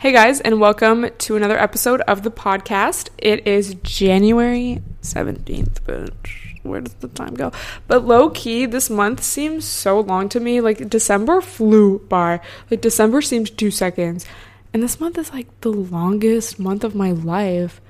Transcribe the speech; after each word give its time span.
Hey 0.00 0.12
guys, 0.12 0.40
and 0.40 0.60
welcome 0.60 1.10
to 1.10 1.34
another 1.34 1.58
episode 1.58 2.02
of 2.02 2.22
the 2.22 2.30
podcast. 2.30 3.08
It 3.18 3.48
is 3.48 3.74
January 3.82 4.80
17th, 5.02 5.78
but 5.84 6.14
where 6.62 6.82
does 6.82 6.94
the 6.94 7.08
time 7.08 7.34
go? 7.34 7.50
But 7.88 8.06
low 8.06 8.30
key, 8.30 8.66
this 8.66 8.90
month 8.90 9.24
seems 9.24 9.64
so 9.64 9.98
long 9.98 10.28
to 10.28 10.38
me. 10.38 10.60
Like 10.60 10.88
December 10.88 11.40
flew 11.40 11.98
by. 11.98 12.38
Like 12.70 12.80
December 12.80 13.20
seemed 13.20 13.58
two 13.58 13.72
seconds. 13.72 14.24
And 14.72 14.84
this 14.84 15.00
month 15.00 15.18
is 15.18 15.32
like 15.32 15.48
the 15.62 15.72
longest 15.72 16.60
month 16.60 16.84
of 16.84 16.94
my 16.94 17.10
life. 17.10 17.80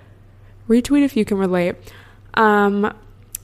Retweet 0.66 1.04
if 1.04 1.14
you 1.14 1.26
can 1.26 1.36
relate. 1.36 1.76
Um, 2.32 2.90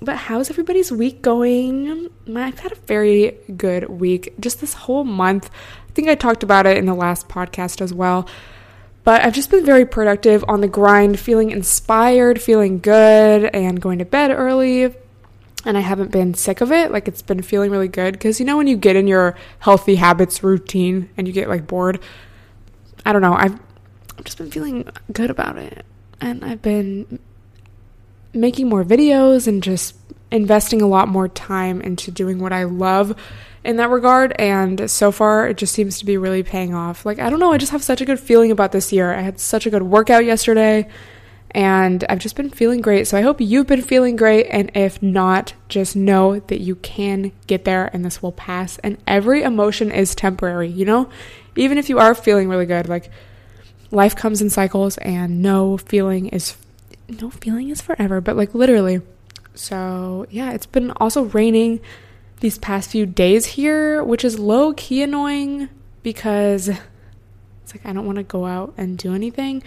but 0.01 0.17
how's 0.17 0.49
everybody's 0.49 0.91
week 0.91 1.21
going? 1.21 2.09
I've 2.35 2.61
had 2.61 2.73
a 2.73 2.77
very 2.77 3.37
good 3.59 3.91
week. 3.91 4.33
Just 4.41 4.63
this 4.63 4.73
whole 4.73 5.05
month. 5.05 5.51
I 5.95 5.97
think 5.97 6.09
I 6.09 6.17
talked 6.17 6.43
about 6.43 6.67
it 6.67 6.77
in 6.77 6.87
the 6.87 6.95
last 6.95 7.29
podcast 7.29 7.81
as 7.81 7.95
well. 7.95 8.27
But 9.05 9.25
I've 9.25 9.33
just 9.33 9.49
been 9.49 9.65
very 9.65 9.87
productive 9.87 10.45
on 10.49 10.61
the 10.61 10.67
grind, 10.67 11.21
feeling 11.21 11.53
inspired, 11.53 12.43
feeling 12.43 12.81
good, 12.81 13.45
and 13.55 13.81
going 13.81 14.01
to 14.01 14.05
bed 14.05 14.33
early. 14.33 14.93
And 15.65 15.79
I 15.79 15.81
haven't 15.81 16.11
been 16.11 16.35
sick 16.35 16.61
of 16.61 16.73
it. 16.73 16.91
Like 16.91 17.07
it's 17.07 17.23
been 17.23 17.43
feeling 17.43 17.71
really 17.71 17.87
good. 17.87 18.15
Because 18.15 18.41
you 18.41 18.45
know, 18.45 18.57
when 18.57 18.67
you 18.67 18.77
get 18.77 18.97
in 18.97 19.07
your 19.07 19.37
healthy 19.61 19.95
habits 19.95 20.43
routine 20.43 21.11
and 21.17 21.29
you 21.29 21.33
get 21.33 21.49
like 21.49 21.69
bored, 21.69 22.01
I 23.07 23.13
don't 23.13 23.23
know. 23.23 23.35
I've 23.35 23.57
just 24.25 24.39
been 24.39 24.51
feeling 24.51 24.89
good 25.13 25.31
about 25.31 25.59
it. 25.59 25.87
And 26.21 26.45
I've 26.45 26.61
been 26.61 27.21
making 28.33 28.69
more 28.69 28.83
videos 28.83 29.47
and 29.47 29.63
just 29.63 29.95
investing 30.33 30.83
a 30.83 30.89
lot 30.89 31.07
more 31.07 31.29
time 31.29 31.81
into 31.83 32.11
doing 32.11 32.41
what 32.41 32.53
I 32.53 32.65
love 32.65 33.15
in 33.65 33.77
that 33.77 33.91
regard. 33.91 34.35
And 34.39 34.91
so 34.91 35.11
far, 35.11 35.49
it 35.49 35.57
just 35.57 35.73
seems 35.73 35.99
to 35.99 36.05
be 36.05 36.17
really 36.17 36.43
paying 36.43 36.75
off. 36.75 37.07
Like, 37.07 37.19
I 37.19 37.31
don't 37.31 37.41
know, 37.41 37.53
I 37.53 37.59
just 37.59 37.73
have 37.73 37.83
such 37.83 38.01
a 38.01 38.05
good 38.05 38.21
feeling 38.21 38.51
about 38.51 38.73
this 38.73 38.93
year. 38.93 39.13
I 39.13 39.23
had 39.23 39.41
such 39.41 39.67
a 39.67 39.71
good 39.71 39.83
workout 39.83 40.25
yesterday, 40.25 40.89
and 41.51 42.05
I've 42.09 42.19
just 42.19 42.37
been 42.37 42.51
feeling 42.51 42.81
great. 42.81 43.07
So 43.07 43.17
I 43.17 43.23
hope 43.23 43.41
you've 43.41 43.67
been 43.67 43.83
feeling 43.83 44.17
great. 44.17 44.47
And 44.51 44.71
if 44.75 45.03
not, 45.03 45.55
just 45.69 45.97
know 45.97 46.41
that 46.41 46.61
you 46.61 46.77
can 46.77 47.33
get 47.47 47.65
there 47.65 47.91
and 47.93 48.05
this 48.05 48.23
will 48.23 48.33
pass. 48.33 48.79
And 48.79 48.99
every 49.07 49.43
emotion 49.43 49.91
is 49.91 50.15
temporary, 50.15 50.69
you 50.69 50.85
know? 50.85 51.09
Even 51.57 51.79
if 51.79 51.89
you 51.89 51.99
are 51.99 52.15
feeling 52.15 52.49
really 52.49 52.67
good, 52.67 52.89
like, 52.89 53.11
life 53.95 54.17
comes 54.17 54.43
in 54.43 54.51
cycles 54.51 54.99
and 54.99 55.41
no 55.41 55.77
feeling 55.77 56.27
is 56.29 56.57
no 57.09 57.31
feeling 57.31 57.71
is 57.71 57.81
forever 57.81 58.21
but 58.21 58.37
like 58.37 58.55
literally 58.55 59.01
so 59.55 60.27
yeah 60.31 60.53
it's 60.53 60.67
been 60.67 60.91
also 60.93 61.25
raining 61.25 61.81
these 62.41 62.59
past 62.59 62.91
few 62.91 63.07
days 63.07 63.47
here 63.47 64.03
which 64.03 64.25
is 64.25 64.39
low 64.39 64.73
key 64.75 65.03
annoying 65.03 65.69
because 66.03 66.69
it's 66.69 67.75
like 67.75 67.85
i 67.85 67.93
don't 67.93 68.07
want 68.07 68.17
to 68.17 68.25
go 68.25 68.47
out 68.47 68.75
and 68.77 68.99
do 68.99 69.15
anything 69.15 69.63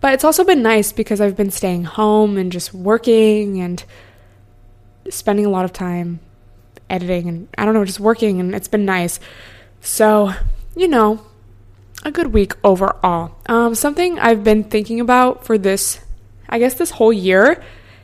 but 0.00 0.12
it's 0.12 0.24
also 0.24 0.44
been 0.44 0.62
nice 0.62 0.92
because 0.92 1.20
i've 1.20 1.36
been 1.36 1.50
staying 1.50 1.84
home 1.84 2.36
and 2.36 2.52
just 2.52 2.72
working 2.72 3.60
and 3.60 3.84
spending 5.10 5.46
a 5.46 5.50
lot 5.50 5.64
of 5.64 5.72
time 5.72 6.20
editing 6.88 7.28
and 7.28 7.48
i 7.58 7.64
don't 7.64 7.74
know 7.74 7.84
just 7.84 8.00
working 8.00 8.40
and 8.40 8.54
it's 8.54 8.68
been 8.68 8.84
nice 8.84 9.18
so 9.80 10.32
you 10.76 10.86
know 10.86 11.24
a 12.06 12.10
good 12.10 12.32
week 12.32 12.54
overall. 12.62 13.32
Um, 13.46 13.74
something 13.74 14.18
I've 14.18 14.44
been 14.44 14.64
thinking 14.64 15.00
about 15.00 15.44
for 15.44 15.58
this, 15.58 16.00
I 16.48 16.58
guess, 16.58 16.74
this 16.74 16.92
whole 16.92 17.12
year 17.12 17.62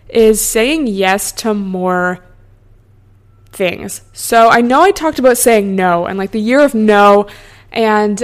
is 0.09 0.41
saying 0.41 0.89
yes 0.89 1.33
to 1.33 1.55
more 1.55 2.19
things. 3.53 4.03
So 4.13 4.49
I 4.49 4.61
know 4.61 4.83
I 4.83 4.91
talked 4.91 5.19
about 5.19 5.39
saying 5.39 5.77
no 5.77 6.07
and 6.07 6.19
like 6.19 6.33
the 6.33 6.41
year 6.41 6.61
of 6.61 6.75
no, 6.75 7.29
and 7.71 8.23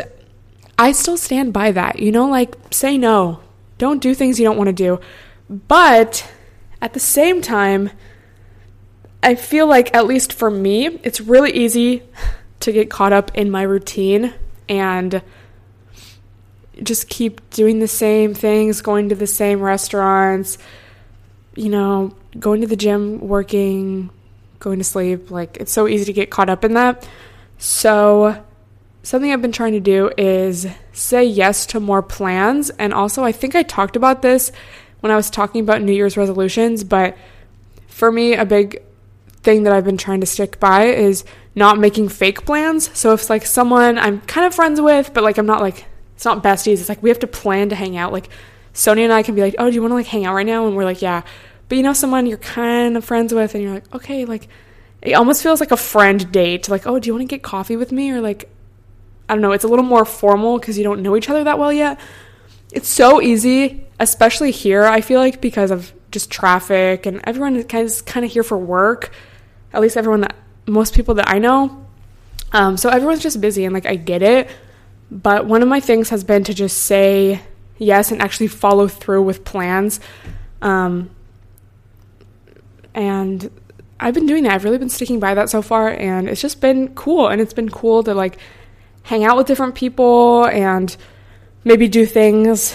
I 0.78 0.92
still 0.92 1.16
stand 1.16 1.52
by 1.52 1.72
that. 1.72 2.00
You 2.00 2.12
know, 2.12 2.28
like 2.28 2.56
say 2.70 2.98
no, 2.98 3.40
don't 3.78 4.02
do 4.02 4.14
things 4.14 4.38
you 4.38 4.44
don't 4.44 4.56
want 4.56 4.68
to 4.68 4.72
do. 4.72 5.00
But 5.48 6.30
at 6.80 6.92
the 6.92 7.00
same 7.00 7.42
time, 7.42 7.90
I 9.22 9.34
feel 9.34 9.66
like, 9.66 9.94
at 9.94 10.06
least 10.06 10.32
for 10.32 10.50
me, 10.50 10.86
it's 11.02 11.20
really 11.20 11.50
easy 11.52 12.02
to 12.60 12.72
get 12.72 12.88
caught 12.90 13.12
up 13.12 13.34
in 13.34 13.50
my 13.50 13.62
routine 13.62 14.32
and 14.68 15.22
just 16.82 17.08
keep 17.08 17.50
doing 17.50 17.80
the 17.80 17.88
same 17.88 18.34
things, 18.34 18.80
going 18.80 19.08
to 19.08 19.16
the 19.16 19.26
same 19.26 19.60
restaurants, 19.60 20.58
you 21.56 21.68
know, 21.68 22.14
going 22.38 22.60
to 22.60 22.68
the 22.68 22.76
gym, 22.76 23.20
working, 23.20 24.10
going 24.58 24.78
to 24.78 24.84
sleep. 24.84 25.30
Like, 25.30 25.56
it's 25.58 25.72
so 25.72 25.88
easy 25.88 26.04
to 26.06 26.12
get 26.12 26.30
caught 26.30 26.48
up 26.48 26.64
in 26.64 26.74
that. 26.74 27.08
So, 27.58 28.44
something 29.02 29.32
I've 29.32 29.42
been 29.42 29.52
trying 29.52 29.72
to 29.72 29.80
do 29.80 30.10
is 30.16 30.66
say 30.92 31.24
yes 31.24 31.66
to 31.66 31.80
more 31.80 32.02
plans. 32.02 32.70
And 32.70 32.92
also, 32.92 33.24
I 33.24 33.32
think 33.32 33.54
I 33.54 33.62
talked 33.62 33.96
about 33.96 34.22
this 34.22 34.52
when 35.00 35.12
I 35.12 35.16
was 35.16 35.30
talking 35.30 35.60
about 35.60 35.82
New 35.82 35.92
Year's 35.92 36.16
resolutions, 36.16 36.84
but 36.84 37.16
for 37.86 38.10
me, 38.10 38.34
a 38.34 38.44
big 38.44 38.82
thing 39.42 39.62
that 39.62 39.72
I've 39.72 39.84
been 39.84 39.96
trying 39.96 40.20
to 40.20 40.26
stick 40.26 40.60
by 40.60 40.86
is 40.86 41.24
not 41.54 41.78
making 41.78 42.08
fake 42.08 42.44
plans. 42.44 42.96
So 42.96 43.12
if 43.12 43.20
it's 43.20 43.30
like 43.30 43.46
someone 43.46 43.98
I'm 43.98 44.20
kind 44.22 44.46
of 44.46 44.54
friends 44.54 44.80
with, 44.80 45.14
but 45.14 45.24
like 45.24 45.38
I'm 45.38 45.46
not 45.46 45.60
like 45.60 45.84
it's 46.14 46.24
not 46.24 46.42
besties. 46.42 46.80
It's 46.80 46.88
like 46.88 47.02
we 47.02 47.10
have 47.10 47.20
to 47.20 47.26
plan 47.26 47.68
to 47.68 47.76
hang 47.76 47.96
out. 47.96 48.12
Like 48.12 48.28
Sonia 48.72 49.04
and 49.04 49.12
I 49.12 49.22
can 49.22 49.34
be 49.34 49.40
like, 49.40 49.54
"Oh, 49.58 49.68
do 49.68 49.74
you 49.74 49.80
want 49.80 49.92
to 49.92 49.96
like 49.96 50.06
hang 50.06 50.24
out 50.24 50.34
right 50.34 50.46
now?" 50.46 50.66
And 50.66 50.76
we're 50.76 50.84
like, 50.84 51.02
"Yeah." 51.02 51.22
But 51.68 51.76
you 51.76 51.82
know, 51.82 51.92
someone 51.92 52.26
you're 52.26 52.38
kind 52.38 52.96
of 52.96 53.04
friends 53.04 53.32
with, 53.34 53.54
and 53.54 53.62
you're 53.62 53.74
like, 53.74 53.94
"Okay," 53.94 54.24
like 54.24 54.48
it 55.02 55.12
almost 55.12 55.42
feels 55.42 55.60
like 55.60 55.70
a 55.70 55.76
friend 55.76 56.30
date. 56.32 56.68
Like, 56.68 56.86
"Oh, 56.86 56.98
do 56.98 57.06
you 57.06 57.14
want 57.14 57.28
to 57.28 57.34
get 57.34 57.42
coffee 57.42 57.76
with 57.76 57.92
me?" 57.92 58.10
Or 58.10 58.20
like, 58.20 58.50
I 59.28 59.34
don't 59.34 59.42
know. 59.42 59.52
It's 59.52 59.64
a 59.64 59.68
little 59.68 59.84
more 59.84 60.04
formal 60.04 60.58
because 60.58 60.78
you 60.78 60.84
don't 60.84 61.02
know 61.02 61.16
each 61.16 61.28
other 61.28 61.44
that 61.44 61.58
well 61.58 61.72
yet. 61.72 62.00
It's 62.72 62.88
so 62.88 63.20
easy, 63.20 63.84
especially 64.00 64.50
here. 64.50 64.84
I 64.84 65.00
feel 65.00 65.20
like 65.20 65.40
because 65.40 65.70
of 65.70 65.92
just 66.10 66.30
traffic 66.30 67.06
and 67.06 67.20
everyone 67.24 67.56
is 67.56 68.02
kind 68.02 68.24
of 68.24 68.32
here 68.32 68.42
for 68.42 68.58
work. 68.58 69.10
At 69.72 69.82
least 69.82 69.96
everyone 69.96 70.22
that 70.22 70.34
most 70.66 70.94
people 70.94 71.14
that 71.14 71.28
I 71.28 71.38
know. 71.38 71.86
Um, 72.52 72.78
so 72.78 72.88
everyone's 72.88 73.22
just 73.22 73.40
busy, 73.40 73.64
and 73.64 73.74
like 73.74 73.86
I 73.86 73.96
get 73.96 74.22
it 74.22 74.48
but 75.10 75.46
one 75.46 75.62
of 75.62 75.68
my 75.68 75.80
things 75.80 76.10
has 76.10 76.24
been 76.24 76.44
to 76.44 76.54
just 76.54 76.76
say 76.78 77.40
yes 77.78 78.10
and 78.12 78.20
actually 78.20 78.48
follow 78.48 78.88
through 78.88 79.22
with 79.22 79.44
plans. 79.44 80.00
Um, 80.60 81.10
and 82.98 83.48
I've 84.00 84.12
been 84.12 84.26
doing 84.26 84.42
that. 84.42 84.52
I've 84.52 84.64
really 84.64 84.78
been 84.78 84.88
sticking 84.88 85.20
by 85.20 85.34
that 85.34 85.48
so 85.48 85.62
far, 85.62 85.88
and 85.88 86.28
it's 86.28 86.40
just 86.40 86.60
been 86.60 86.94
cool. 86.96 87.28
And 87.28 87.40
it's 87.40 87.52
been 87.54 87.68
cool 87.68 88.02
to 88.02 88.12
like 88.12 88.38
hang 89.04 89.24
out 89.24 89.36
with 89.36 89.46
different 89.46 89.76
people 89.76 90.46
and 90.46 90.94
maybe 91.62 91.86
do 91.86 92.04
things, 92.04 92.74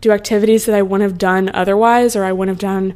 do 0.00 0.12
activities 0.12 0.66
that 0.66 0.76
I 0.76 0.82
wouldn't 0.82 1.10
have 1.10 1.18
done 1.18 1.50
otherwise, 1.52 2.14
or 2.14 2.24
I 2.24 2.30
wouldn't 2.30 2.54
have 2.54 2.60
done 2.60 2.94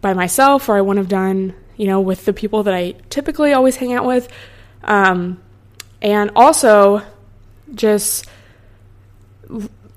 by 0.00 0.14
myself, 0.14 0.70
or 0.70 0.78
I 0.78 0.80
wouldn't 0.80 1.04
have 1.04 1.10
done, 1.10 1.54
you 1.76 1.86
know, 1.86 2.00
with 2.00 2.24
the 2.24 2.32
people 2.32 2.62
that 2.62 2.74
I 2.74 2.92
typically 3.10 3.52
always 3.52 3.76
hang 3.76 3.92
out 3.92 4.06
with. 4.06 4.28
Um, 4.82 5.42
and 6.00 6.30
also, 6.34 7.02
just 7.74 8.26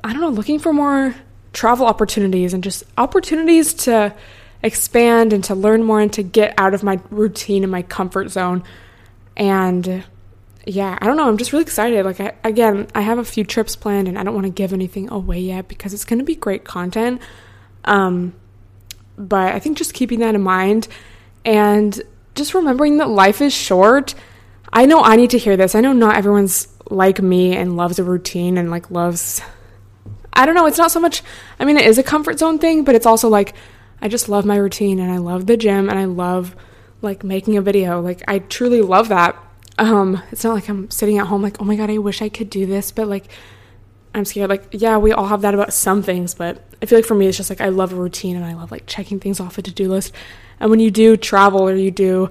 I 0.03 0.11
don't 0.11 0.19
know, 0.19 0.29
looking 0.29 0.59
for 0.59 0.73
more 0.73 1.15
travel 1.53 1.85
opportunities 1.85 2.53
and 2.53 2.61
just 2.61 2.83
opportunities 2.97 3.73
to 3.85 4.13
expand 4.63 5.33
and 5.33 5.43
to 5.45 5.55
learn 5.55 5.83
more 5.83 5.99
and 5.99 6.11
to 6.13 6.23
get 6.23 6.53
out 6.57 6.73
of 6.73 6.83
my 6.83 6.99
routine 7.09 7.63
and 7.63 7.71
my 7.71 7.81
comfort 7.81 8.29
zone. 8.29 8.63
And 9.35 10.03
yeah, 10.65 10.97
I 11.01 11.07
don't 11.07 11.17
know. 11.17 11.27
I'm 11.27 11.37
just 11.37 11.51
really 11.51 11.63
excited. 11.63 12.05
Like, 12.05 12.19
I, 12.19 12.33
again, 12.43 12.87
I 12.93 13.01
have 13.01 13.17
a 13.17 13.25
few 13.25 13.43
trips 13.43 13.75
planned 13.75 14.07
and 14.07 14.17
I 14.17 14.23
don't 14.23 14.35
want 14.35 14.45
to 14.45 14.51
give 14.51 14.73
anything 14.73 15.09
away 15.09 15.39
yet 15.39 15.67
because 15.67 15.93
it's 15.93 16.05
going 16.05 16.19
to 16.19 16.25
be 16.25 16.35
great 16.35 16.63
content. 16.63 17.21
Um, 17.85 18.33
but 19.17 19.53
I 19.53 19.59
think 19.59 19.77
just 19.77 19.93
keeping 19.93 20.19
that 20.19 20.35
in 20.35 20.41
mind 20.41 20.87
and 21.43 21.99
just 22.35 22.53
remembering 22.53 22.97
that 22.97 23.09
life 23.09 23.41
is 23.41 23.53
short. 23.53 24.15
I 24.71 24.85
know 24.85 25.01
I 25.01 25.15
need 25.15 25.31
to 25.31 25.37
hear 25.37 25.57
this. 25.57 25.75
I 25.75 25.81
know 25.81 25.93
not 25.93 26.15
everyone's 26.15 26.67
like 26.89 27.21
me 27.21 27.55
and 27.55 27.77
loves 27.77 27.99
a 27.99 28.03
routine 28.03 28.57
and 28.57 28.69
like 28.69 28.91
loves 28.91 29.41
I 30.33 30.45
don't 30.45 30.55
know, 30.55 30.65
it's 30.65 30.77
not 30.77 30.91
so 30.91 30.99
much 30.99 31.23
I 31.59 31.65
mean 31.65 31.77
it 31.77 31.85
is 31.85 31.97
a 31.97 32.03
comfort 32.03 32.39
zone 32.39 32.59
thing, 32.59 32.83
but 32.83 32.95
it's 32.95 33.05
also 33.05 33.29
like 33.29 33.53
I 34.01 34.07
just 34.07 34.29
love 34.29 34.45
my 34.45 34.55
routine 34.55 34.99
and 34.99 35.11
I 35.11 35.17
love 35.17 35.45
the 35.45 35.57
gym 35.57 35.89
and 35.89 35.99
I 35.99 36.05
love 36.05 36.55
like 37.01 37.23
making 37.23 37.57
a 37.57 37.61
video. 37.61 38.01
Like 38.01 38.23
I 38.27 38.39
truly 38.39 38.81
love 38.81 39.09
that. 39.09 39.35
Um 39.77 40.21
it's 40.31 40.43
not 40.43 40.53
like 40.53 40.69
I'm 40.69 40.89
sitting 40.89 41.17
at 41.17 41.27
home 41.27 41.41
like, 41.41 41.61
"Oh 41.61 41.65
my 41.65 41.75
god, 41.75 41.89
I 41.89 41.97
wish 41.97 42.21
I 42.21 42.29
could 42.29 42.49
do 42.49 42.65
this," 42.65 42.91
but 42.91 43.07
like 43.07 43.27
I'm 44.13 44.25
scared. 44.25 44.49
Like, 44.49 44.67
yeah, 44.71 44.97
we 44.97 45.11
all 45.11 45.27
have 45.27 45.41
that 45.41 45.53
about 45.53 45.73
some 45.73 46.03
things, 46.03 46.33
but 46.33 46.63
I 46.81 46.85
feel 46.85 46.97
like 46.97 47.05
for 47.05 47.15
me, 47.15 47.27
it's 47.27 47.37
just 47.37 47.49
like 47.49 47.61
I 47.61 47.69
love 47.69 47.93
a 47.93 47.95
routine 47.95 48.35
and 48.35 48.43
I 48.43 48.53
love 48.53 48.71
like 48.71 48.85
checking 48.85 49.19
things 49.19 49.39
off 49.39 49.57
a 49.57 49.61
to 49.61 49.71
do 49.71 49.89
list. 49.89 50.13
And 50.59 50.69
when 50.69 50.79
you 50.79 50.91
do 50.91 51.15
travel 51.15 51.61
or 51.61 51.75
you 51.75 51.91
do 51.91 52.29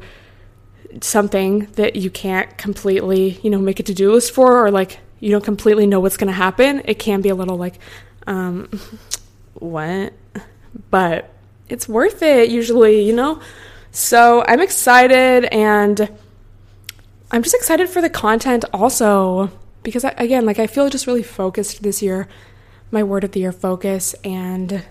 something 1.01 1.67
that 1.73 1.97
you 1.97 2.11
can't 2.11 2.57
completely, 2.59 3.41
you 3.43 3.51
know, 3.51 3.59
make 3.59 3.81
a 3.81 3.83
to 3.85 3.95
do 3.95 4.13
list 4.13 4.33
for, 4.33 4.65
or 4.65 4.71
like 4.71 5.01
you 5.21 5.31
don't 5.31 5.45
completely 5.45 5.87
know 5.87 6.01
what's 6.01 6.17
going 6.17 6.29
to 6.29 6.35
happen, 6.35 6.83
it 6.85 6.99
can 6.99 7.23
be 7.23 7.29
a 7.31 7.35
little 7.35 7.57
like, 7.57 7.79
um, 8.27 8.69
what? 9.55 10.13
But 10.91 11.33
it's 11.71 11.89
worth 11.89 12.23
it 12.23 12.51
usually, 12.51 13.03
you 13.03 13.13
know? 13.13 13.41
So 13.93 14.45
I'm 14.47 14.61
excited 14.61 15.45
and 15.47 16.11
I'm 17.31 17.43
just 17.43 17.55
excited 17.55 17.89
for 17.89 18.01
the 18.01 18.11
content 18.11 18.65
also 18.73 19.51
because 19.83 20.05
I, 20.05 20.11
again, 20.19 20.47
like 20.47 20.59
I 20.59 20.67
feel 20.67 20.89
just 20.91 21.07
really 21.07 21.23
focused 21.23 21.83
this 21.83 22.03
year, 22.03 22.29
my 22.91 23.03
word 23.03 23.25
of 23.25 23.33
the 23.33 23.41
year 23.41 23.53
focus, 23.53 24.15
and 24.25 24.85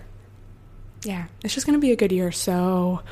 yeah, 1.04 1.26
it's 1.44 1.54
just 1.54 1.66
gonna 1.66 1.78
be 1.78 1.92
a 1.92 1.96
good 1.96 2.12
year. 2.12 2.32
So 2.32 3.02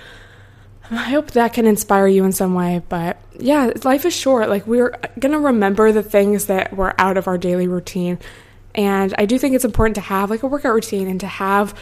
I 0.91 1.11
hope 1.11 1.32
that 1.32 1.53
can 1.53 1.67
inspire 1.67 2.06
you 2.06 2.25
in 2.25 2.32
some 2.32 2.55
way. 2.55 2.82
But 2.88 3.21
yeah, 3.38 3.73
life 3.85 4.05
is 4.06 4.14
short. 4.14 4.49
Like 4.49 4.67
we're 4.67 4.99
gonna 5.19 5.38
remember 5.38 5.93
the 5.93 6.03
things 6.03 6.47
that 6.47 6.76
were 6.76 6.99
out 6.99 7.17
of 7.17 7.29
our 7.29 7.38
daily 7.38 7.69
routine, 7.69 8.19
and 8.75 9.14
I 9.19 9.26
do 9.26 9.38
think 9.38 9.55
it's 9.55 9.64
important 9.64 9.97
to 9.97 10.00
have 10.00 10.31
like 10.31 10.43
a 10.43 10.47
workout 10.47 10.75
routine 10.75 11.09
and 11.09 11.21
to 11.21 11.26
have 11.26 11.75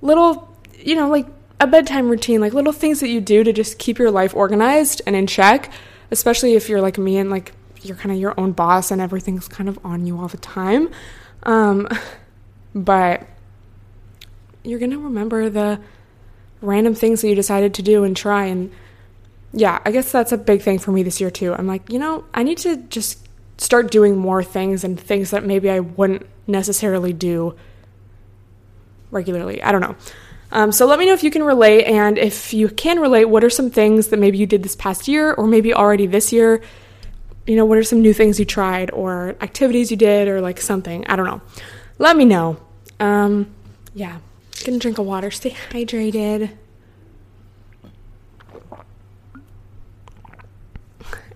little, 0.00 0.55
you 0.86 0.94
know, 0.94 1.08
like 1.08 1.26
a 1.60 1.66
bedtime 1.66 2.08
routine, 2.08 2.40
like 2.40 2.54
little 2.54 2.72
things 2.72 3.00
that 3.00 3.08
you 3.08 3.20
do 3.20 3.42
to 3.42 3.52
just 3.52 3.78
keep 3.78 3.98
your 3.98 4.10
life 4.10 4.34
organized 4.34 5.02
and 5.04 5.16
in 5.16 5.26
check. 5.26 5.70
Especially 6.12 6.54
if 6.54 6.68
you're 6.68 6.80
like 6.80 6.96
me 6.96 7.18
and 7.18 7.28
like 7.28 7.52
you're 7.82 7.96
kind 7.96 8.12
of 8.12 8.18
your 8.18 8.38
own 8.38 8.52
boss 8.52 8.92
and 8.92 9.02
everything's 9.02 9.48
kind 9.48 9.68
of 9.68 9.78
on 9.84 10.06
you 10.06 10.18
all 10.18 10.28
the 10.28 10.36
time. 10.36 10.88
Um, 11.42 11.88
but 12.74 13.26
you're 14.62 14.78
going 14.78 14.92
to 14.92 14.98
remember 14.98 15.50
the 15.50 15.80
random 16.62 16.94
things 16.94 17.20
that 17.20 17.28
you 17.28 17.34
decided 17.34 17.74
to 17.74 17.82
do 17.82 18.04
and 18.04 18.16
try. 18.16 18.44
And 18.44 18.70
yeah, 19.52 19.80
I 19.84 19.90
guess 19.90 20.12
that's 20.12 20.30
a 20.30 20.38
big 20.38 20.62
thing 20.62 20.78
for 20.78 20.92
me 20.92 21.02
this 21.02 21.20
year 21.20 21.32
too. 21.32 21.52
I'm 21.52 21.66
like, 21.66 21.90
you 21.90 21.98
know, 21.98 22.24
I 22.32 22.44
need 22.44 22.58
to 22.58 22.76
just 22.76 23.28
start 23.58 23.90
doing 23.90 24.16
more 24.16 24.44
things 24.44 24.84
and 24.84 25.00
things 25.00 25.32
that 25.32 25.44
maybe 25.44 25.68
I 25.68 25.80
wouldn't 25.80 26.26
necessarily 26.46 27.12
do 27.12 27.56
regularly. 29.10 29.60
I 29.60 29.72
don't 29.72 29.80
know. 29.80 29.96
Um, 30.52 30.72
so 30.72 30.86
let 30.86 30.98
me 30.98 31.06
know 31.06 31.12
if 31.12 31.24
you 31.24 31.30
can 31.30 31.42
relate, 31.42 31.84
and 31.84 32.18
if 32.18 32.54
you 32.54 32.68
can 32.68 33.00
relate, 33.00 33.26
what 33.26 33.42
are 33.42 33.50
some 33.50 33.70
things 33.70 34.08
that 34.08 34.18
maybe 34.18 34.38
you 34.38 34.46
did 34.46 34.62
this 34.62 34.76
past 34.76 35.08
year, 35.08 35.32
or 35.34 35.46
maybe 35.46 35.74
already 35.74 36.06
this 36.06 36.32
year 36.32 36.62
you 37.46 37.54
know, 37.54 37.64
what 37.64 37.78
are 37.78 37.84
some 37.84 38.02
new 38.02 38.12
things 38.12 38.38
you 38.38 38.44
tried 38.44 38.90
or 38.90 39.36
activities 39.40 39.90
you 39.90 39.96
did 39.96 40.28
or 40.28 40.40
like 40.40 40.60
something? 40.60 41.06
I 41.06 41.16
don't 41.16 41.26
know. 41.26 41.40
Let 41.98 42.16
me 42.16 42.24
know. 42.24 42.58
Um, 42.98 43.54
yeah, 43.94 44.18
gonna 44.64 44.78
drink 44.78 44.98
a 44.98 45.02
water, 45.02 45.30
stay 45.30 45.50
hydrated. 45.50 46.50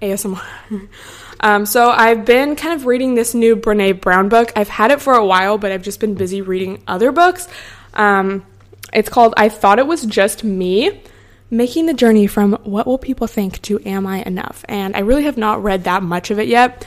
ASMR. 0.02 0.42
um, 1.40 1.66
so 1.66 1.90
I've 1.90 2.24
been 2.24 2.56
kind 2.56 2.74
of 2.74 2.86
reading 2.86 3.14
this 3.14 3.34
new 3.34 3.54
Brene 3.54 4.00
Brown 4.00 4.28
book. 4.30 4.50
I've 4.56 4.68
had 4.68 4.90
it 4.90 5.00
for 5.00 5.12
a 5.12 5.24
while, 5.24 5.58
but 5.58 5.72
I've 5.72 5.82
just 5.82 6.00
been 6.00 6.14
busy 6.14 6.40
reading 6.40 6.82
other 6.86 7.12
books. 7.12 7.48
Um, 7.92 8.46
it's 8.92 9.08
called 9.08 9.34
I 9.36 9.48
Thought 9.48 9.78
It 9.78 9.86
Was 9.86 10.04
Just 10.06 10.44
Me 10.44 11.02
making 11.50 11.86
the 11.86 11.94
journey 11.94 12.26
from 12.26 12.52
what 12.62 12.86
will 12.86 12.98
people 12.98 13.26
think 13.26 13.60
to 13.62 13.80
am 13.84 14.06
I 14.06 14.22
enough? 14.22 14.64
And 14.68 14.94
I 14.94 15.00
really 15.00 15.24
have 15.24 15.36
not 15.36 15.62
read 15.62 15.84
that 15.84 16.02
much 16.02 16.30
of 16.30 16.38
it 16.38 16.48
yet, 16.48 16.86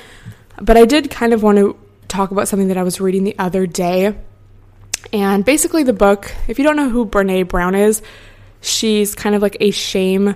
but 0.61 0.77
I 0.77 0.85
did 0.85 1.11
kind 1.11 1.33
of 1.33 1.44
want 1.44 1.57
to 1.57 1.77
talk 2.07 2.31
about 2.31 2.47
something 2.47 2.69
that 2.69 2.77
I 2.77 2.83
was 2.83 3.01
reading 3.01 3.23
the 3.23 3.38
other 3.38 3.67
day. 3.67 4.15
And 5.11 5.44
basically, 5.44 5.83
the 5.83 5.94
book, 5.94 6.33
if 6.47 6.57
you 6.57 6.63
don't 6.63 6.77
know 6.77 6.89
who 6.89 7.05
Brene 7.05 7.47
Brown 7.47 7.75
is, 7.75 8.01
she's 8.61 9.15
kind 9.15 9.35
of 9.35 9.41
like 9.41 9.57
a 9.59 9.71
shame 9.71 10.35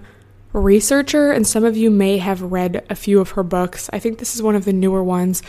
researcher, 0.52 1.32
and 1.32 1.48
some 1.48 1.64
of 1.64 1.78
you 1.78 1.90
may 1.90 2.18
have 2.18 2.42
read 2.42 2.86
a 2.90 2.96
few 2.96 3.22
of 3.22 3.32
her 3.32 3.44
books. 3.44 3.90
I 3.94 4.00
think 4.00 4.20
this 4.20 4.36
is 4.36 4.44
one 4.44 4.56
of 4.56 4.66
the 4.66 4.74
newer 4.74 5.04
ones. 5.04 5.42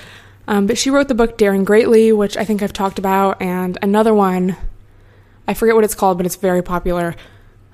Um, 0.46 0.66
but 0.66 0.78
she 0.78 0.90
wrote 0.90 1.08
the 1.08 1.14
book 1.14 1.36
Daring 1.36 1.64
Greatly, 1.64 2.12
which 2.12 2.36
I 2.36 2.44
think 2.44 2.62
I've 2.62 2.72
talked 2.72 2.98
about, 2.98 3.42
and 3.42 3.76
another 3.82 4.14
one, 4.14 4.56
I 5.48 5.54
forget 5.54 5.74
what 5.74 5.82
it's 5.82 5.96
called, 5.96 6.18
but 6.18 6.26
it's 6.26 6.36
very 6.36 6.62
popular 6.62 7.16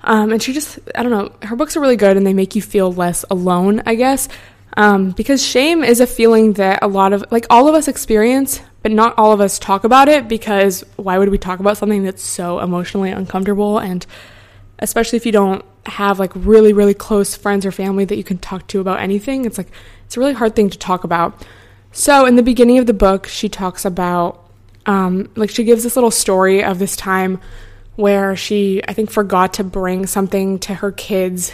um, 0.05 0.31
and 0.31 0.41
she 0.41 0.53
just, 0.53 0.79
I 0.93 1.01
don't 1.01 1.11
know, 1.11 1.47
her 1.47 1.55
books 1.55 1.75
are 1.75 1.81
really 1.81 1.95
good 1.95 2.15
and 2.15 2.25
they 2.25 2.33
make 2.33 2.55
you 2.55 2.61
feel 2.61 2.93
less 2.93 3.25
alone, 3.29 3.81
I 3.87 3.95
guess. 3.95 4.29
Um, 4.77 5.11
because 5.11 5.43
shame 5.43 5.83
is 5.83 5.99
a 5.99 6.07
feeling 6.07 6.53
that 6.53 6.79
a 6.83 6.87
lot 6.87 7.11
of, 7.11 7.25
like, 7.31 7.47
all 7.49 7.67
of 7.67 7.73
us 7.73 7.87
experience, 7.87 8.61
but 8.83 8.91
not 8.91 9.17
all 9.17 9.31
of 9.31 9.41
us 9.41 9.57
talk 9.57 9.83
about 9.83 10.07
it 10.07 10.27
because 10.27 10.83
why 10.95 11.17
would 11.17 11.29
we 11.29 11.37
talk 11.37 11.59
about 11.59 11.77
something 11.77 12.03
that's 12.03 12.21
so 12.21 12.59
emotionally 12.59 13.09
uncomfortable? 13.09 13.79
And 13.79 14.05
especially 14.77 15.17
if 15.17 15.25
you 15.25 15.31
don't 15.31 15.65
have, 15.87 16.19
like, 16.19 16.33
really, 16.35 16.73
really 16.73 16.93
close 16.93 17.35
friends 17.35 17.65
or 17.65 17.71
family 17.71 18.05
that 18.05 18.17
you 18.17 18.23
can 18.23 18.37
talk 18.37 18.67
to 18.67 18.81
about 18.81 18.99
anything, 18.99 19.45
it's 19.45 19.57
like, 19.57 19.71
it's 20.05 20.17
a 20.17 20.19
really 20.19 20.33
hard 20.33 20.55
thing 20.55 20.69
to 20.69 20.77
talk 20.77 21.03
about. 21.03 21.43
So, 21.93 22.25
in 22.25 22.35
the 22.35 22.43
beginning 22.43 22.77
of 22.77 22.85
the 22.85 22.93
book, 22.93 23.25
she 23.25 23.49
talks 23.49 23.85
about, 23.85 24.44
um, 24.85 25.29
like, 25.35 25.49
she 25.49 25.63
gives 25.63 25.83
this 25.83 25.95
little 25.95 26.11
story 26.11 26.63
of 26.63 26.79
this 26.79 26.95
time 26.95 27.39
where 27.95 28.35
she, 28.35 28.81
I 28.87 28.93
think, 28.93 29.09
forgot 29.09 29.55
to 29.55 29.63
bring 29.63 30.05
something 30.05 30.59
to 30.59 30.73
her 30.73 30.91
kids' 30.91 31.53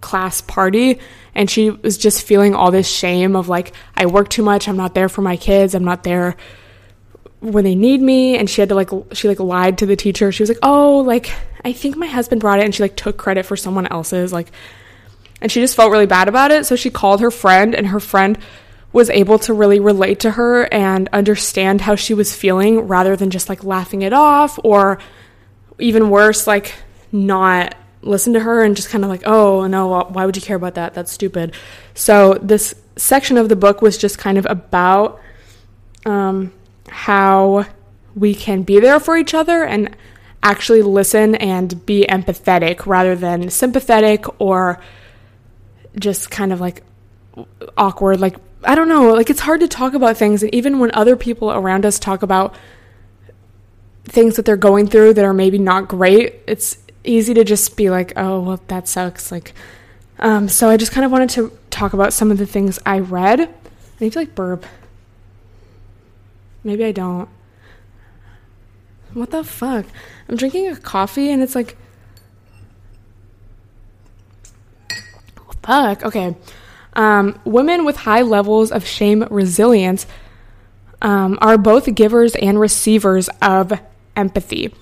class 0.00 0.40
party. 0.40 0.98
And 1.34 1.50
she 1.50 1.70
was 1.70 1.98
just 1.98 2.26
feeling 2.26 2.54
all 2.54 2.70
this 2.70 2.88
shame 2.88 3.36
of 3.36 3.48
like, 3.48 3.72
I 3.96 4.06
work 4.06 4.28
too 4.28 4.42
much. 4.42 4.68
I'm 4.68 4.76
not 4.76 4.94
there 4.94 5.08
for 5.08 5.22
my 5.22 5.36
kids. 5.36 5.74
I'm 5.74 5.84
not 5.84 6.04
there 6.04 6.36
when 7.40 7.64
they 7.64 7.74
need 7.74 8.00
me. 8.00 8.38
And 8.38 8.48
she 8.48 8.60
had 8.60 8.68
to 8.70 8.74
like, 8.74 8.90
she 9.12 9.28
like 9.28 9.40
lied 9.40 9.78
to 9.78 9.86
the 9.86 9.96
teacher. 9.96 10.32
She 10.32 10.42
was 10.42 10.48
like, 10.48 10.60
oh, 10.62 10.98
like, 10.98 11.32
I 11.64 11.72
think 11.72 11.96
my 11.96 12.06
husband 12.06 12.40
brought 12.40 12.60
it. 12.60 12.64
And 12.64 12.74
she 12.74 12.82
like 12.82 12.96
took 12.96 13.16
credit 13.16 13.44
for 13.46 13.56
someone 13.56 13.86
else's. 13.86 14.32
Like, 14.32 14.50
and 15.40 15.50
she 15.52 15.60
just 15.60 15.76
felt 15.76 15.90
really 15.90 16.06
bad 16.06 16.28
about 16.28 16.50
it. 16.50 16.64
So 16.64 16.76
she 16.76 16.88
called 16.88 17.20
her 17.20 17.30
friend, 17.30 17.74
and 17.74 17.88
her 17.88 18.00
friend 18.00 18.38
was 18.94 19.10
able 19.10 19.40
to 19.40 19.52
really 19.52 19.80
relate 19.80 20.20
to 20.20 20.30
her 20.30 20.72
and 20.72 21.08
understand 21.12 21.80
how 21.80 21.96
she 21.96 22.14
was 22.14 22.34
feeling 22.34 22.78
rather 22.82 23.16
than 23.16 23.28
just 23.28 23.48
like 23.48 23.64
laughing 23.64 24.02
it 24.02 24.12
off 24.12 24.56
or 24.62 25.00
even 25.80 26.10
worse, 26.10 26.46
like 26.46 26.76
not 27.10 27.74
listen 28.02 28.34
to 28.34 28.40
her 28.40 28.62
and 28.62 28.76
just 28.76 28.90
kind 28.90 29.02
of 29.02 29.10
like, 29.10 29.22
oh 29.26 29.66
no, 29.66 30.04
why 30.04 30.24
would 30.24 30.36
you 30.36 30.42
care 30.42 30.54
about 30.56 30.76
that? 30.76 30.94
That's 30.94 31.10
stupid. 31.10 31.56
So 31.94 32.34
this 32.34 32.72
section 32.94 33.36
of 33.36 33.48
the 33.48 33.56
book 33.56 33.82
was 33.82 33.98
just 33.98 34.16
kind 34.16 34.38
of 34.38 34.46
about 34.46 35.20
um, 36.06 36.52
how 36.88 37.66
we 38.14 38.32
can 38.32 38.62
be 38.62 38.78
there 38.78 39.00
for 39.00 39.16
each 39.16 39.34
other 39.34 39.64
and 39.64 39.96
actually 40.40 40.82
listen 40.82 41.34
and 41.34 41.84
be 41.84 42.06
empathetic 42.08 42.86
rather 42.86 43.16
than 43.16 43.50
sympathetic 43.50 44.40
or 44.40 44.78
just 45.98 46.30
kind 46.30 46.52
of 46.52 46.60
like 46.60 46.84
awkward. 47.76 48.20
Like, 48.20 48.36
I 48.66 48.74
don't 48.74 48.88
know, 48.88 49.12
like 49.12 49.30
it's 49.30 49.40
hard 49.40 49.60
to 49.60 49.68
talk 49.68 49.94
about 49.94 50.16
things. 50.16 50.42
And 50.42 50.54
even 50.54 50.78
when 50.78 50.90
other 50.94 51.16
people 51.16 51.52
around 51.52 51.84
us 51.84 51.98
talk 51.98 52.22
about 52.22 52.54
things 54.04 54.36
that 54.36 54.44
they're 54.44 54.56
going 54.56 54.86
through 54.86 55.14
that 55.14 55.24
are 55.24 55.34
maybe 55.34 55.58
not 55.58 55.88
great, 55.88 56.36
it's 56.46 56.78
easy 57.04 57.34
to 57.34 57.44
just 57.44 57.76
be 57.76 57.90
like, 57.90 58.12
oh, 58.16 58.40
well, 58.40 58.60
that 58.68 58.88
sucks. 58.88 59.30
Like, 59.30 59.52
um, 60.18 60.48
so 60.48 60.68
I 60.68 60.76
just 60.76 60.92
kind 60.92 61.04
of 61.04 61.12
wanted 61.12 61.30
to 61.30 61.56
talk 61.70 61.92
about 61.92 62.12
some 62.12 62.30
of 62.30 62.38
the 62.38 62.46
things 62.46 62.78
I 62.86 63.00
read. 63.00 63.40
I 63.40 63.48
need 64.00 64.12
to 64.12 64.18
like 64.20 64.34
burp. 64.34 64.64
Maybe 66.62 66.84
I 66.84 66.92
don't. 66.92 67.28
What 69.12 69.30
the 69.30 69.44
fuck? 69.44 69.86
I'm 70.28 70.36
drinking 70.36 70.68
a 70.68 70.76
coffee 70.76 71.30
and 71.30 71.42
it's 71.42 71.54
like. 71.54 71.76
Fuck. 75.62 76.04
Okay. 76.04 76.36
Um, 76.94 77.38
women 77.44 77.84
with 77.84 77.96
high 77.96 78.22
levels 78.22 78.70
of 78.70 78.86
shame 78.86 79.26
resilience 79.30 80.06
um, 81.02 81.38
are 81.40 81.58
both 81.58 81.92
givers 81.94 82.34
and 82.34 82.58
receivers 82.58 83.28
of 83.42 83.72
empathy. 84.16 84.72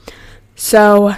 So 0.55 1.15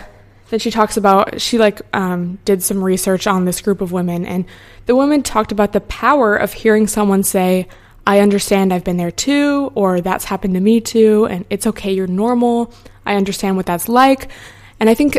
then 0.51 0.61
she 0.61 0.71
talks 0.71 0.97
about 0.97 1.41
she 1.41 1.59
like 1.59 1.83
um, 1.93 2.39
did 2.45 2.63
some 2.63 2.83
research 2.83 3.27
on 3.27 3.45
this 3.45 3.61
group 3.61 3.81
of 3.81 3.93
women, 3.93 4.25
and 4.25 4.45
the 4.87 4.97
women 4.97 5.23
talked 5.23 5.53
about 5.53 5.73
the 5.73 5.81
power 5.81 6.37
of 6.37 6.53
hearing 6.53 6.87
someone 6.87 7.23
say, 7.23 7.67
"I 8.07 8.21
understand. 8.21 8.73
I've 8.73 8.85
been 8.85 8.97
there 8.97 9.11
too," 9.11 9.73
or 9.75 10.01
"That's 10.01 10.25
happened 10.25 10.55
to 10.55 10.61
me 10.61 10.81
too," 10.81 11.27
and 11.27 11.45
"It's 11.51 11.67
okay. 11.67 11.93
You're 11.93 12.07
normal. 12.07 12.73
I 13.05 13.17
understand 13.17 13.57
what 13.57 13.67
that's 13.67 13.89
like." 13.89 14.29
And 14.81 14.89
I 14.89 14.95
think 14.95 15.19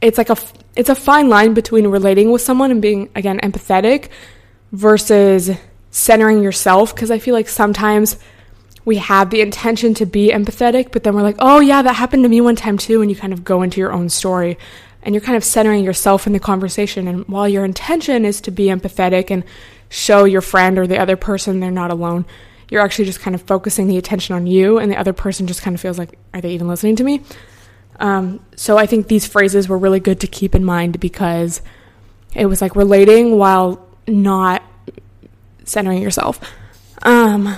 it's 0.00 0.18
like 0.18 0.30
a 0.30 0.36
it's 0.76 0.90
a 0.90 0.94
fine 0.94 1.28
line 1.28 1.54
between 1.54 1.86
relating 1.86 2.30
with 2.30 2.42
someone 2.42 2.70
and 2.70 2.82
being 2.82 3.08
again 3.14 3.40
empathetic 3.42 4.10
versus 4.76 5.50
centering 5.90 6.42
yourself 6.42 6.94
because 6.94 7.10
I 7.10 7.18
feel 7.18 7.32
like 7.32 7.48
sometimes 7.48 8.18
we 8.84 8.96
have 8.96 9.30
the 9.30 9.40
intention 9.40 9.94
to 9.94 10.06
be 10.06 10.28
empathetic, 10.30 10.92
but 10.92 11.02
then 11.02 11.14
we're 11.14 11.22
like, 11.22 11.36
oh, 11.38 11.60
yeah, 11.60 11.80
that 11.82 11.94
happened 11.94 12.22
to 12.24 12.28
me 12.28 12.40
one 12.42 12.56
time 12.56 12.76
too. 12.76 13.00
And 13.00 13.10
you 13.10 13.16
kind 13.16 13.32
of 13.32 13.42
go 13.42 13.62
into 13.62 13.80
your 13.80 13.92
own 13.92 14.10
story 14.10 14.58
and 15.02 15.14
you're 15.14 15.22
kind 15.22 15.36
of 15.36 15.44
centering 15.44 15.82
yourself 15.82 16.26
in 16.26 16.34
the 16.34 16.40
conversation. 16.40 17.08
And 17.08 17.26
while 17.26 17.48
your 17.48 17.64
intention 17.64 18.24
is 18.24 18.40
to 18.42 18.50
be 18.50 18.66
empathetic 18.66 19.30
and 19.30 19.44
show 19.88 20.24
your 20.24 20.42
friend 20.42 20.78
or 20.78 20.86
the 20.86 20.98
other 20.98 21.16
person 21.16 21.58
they're 21.58 21.70
not 21.70 21.90
alone, 21.90 22.26
you're 22.68 22.82
actually 22.82 23.06
just 23.06 23.20
kind 23.20 23.34
of 23.34 23.42
focusing 23.42 23.86
the 23.86 23.96
attention 23.96 24.34
on 24.34 24.46
you, 24.46 24.78
and 24.78 24.90
the 24.90 24.98
other 24.98 25.12
person 25.12 25.46
just 25.46 25.62
kind 25.62 25.74
of 25.74 25.80
feels 25.80 25.98
like, 25.98 26.18
are 26.34 26.40
they 26.40 26.52
even 26.52 26.66
listening 26.66 26.96
to 26.96 27.04
me? 27.04 27.22
Um, 28.00 28.44
so 28.56 28.76
I 28.76 28.86
think 28.86 29.06
these 29.06 29.26
phrases 29.26 29.68
were 29.68 29.78
really 29.78 30.00
good 30.00 30.20
to 30.20 30.26
keep 30.26 30.54
in 30.54 30.64
mind 30.64 31.00
because 31.00 31.62
it 32.34 32.46
was 32.46 32.60
like 32.60 32.76
relating 32.76 33.38
while 33.38 33.85
not 34.06 34.62
centering 35.64 36.00
yourself. 36.00 36.40
Um, 37.02 37.56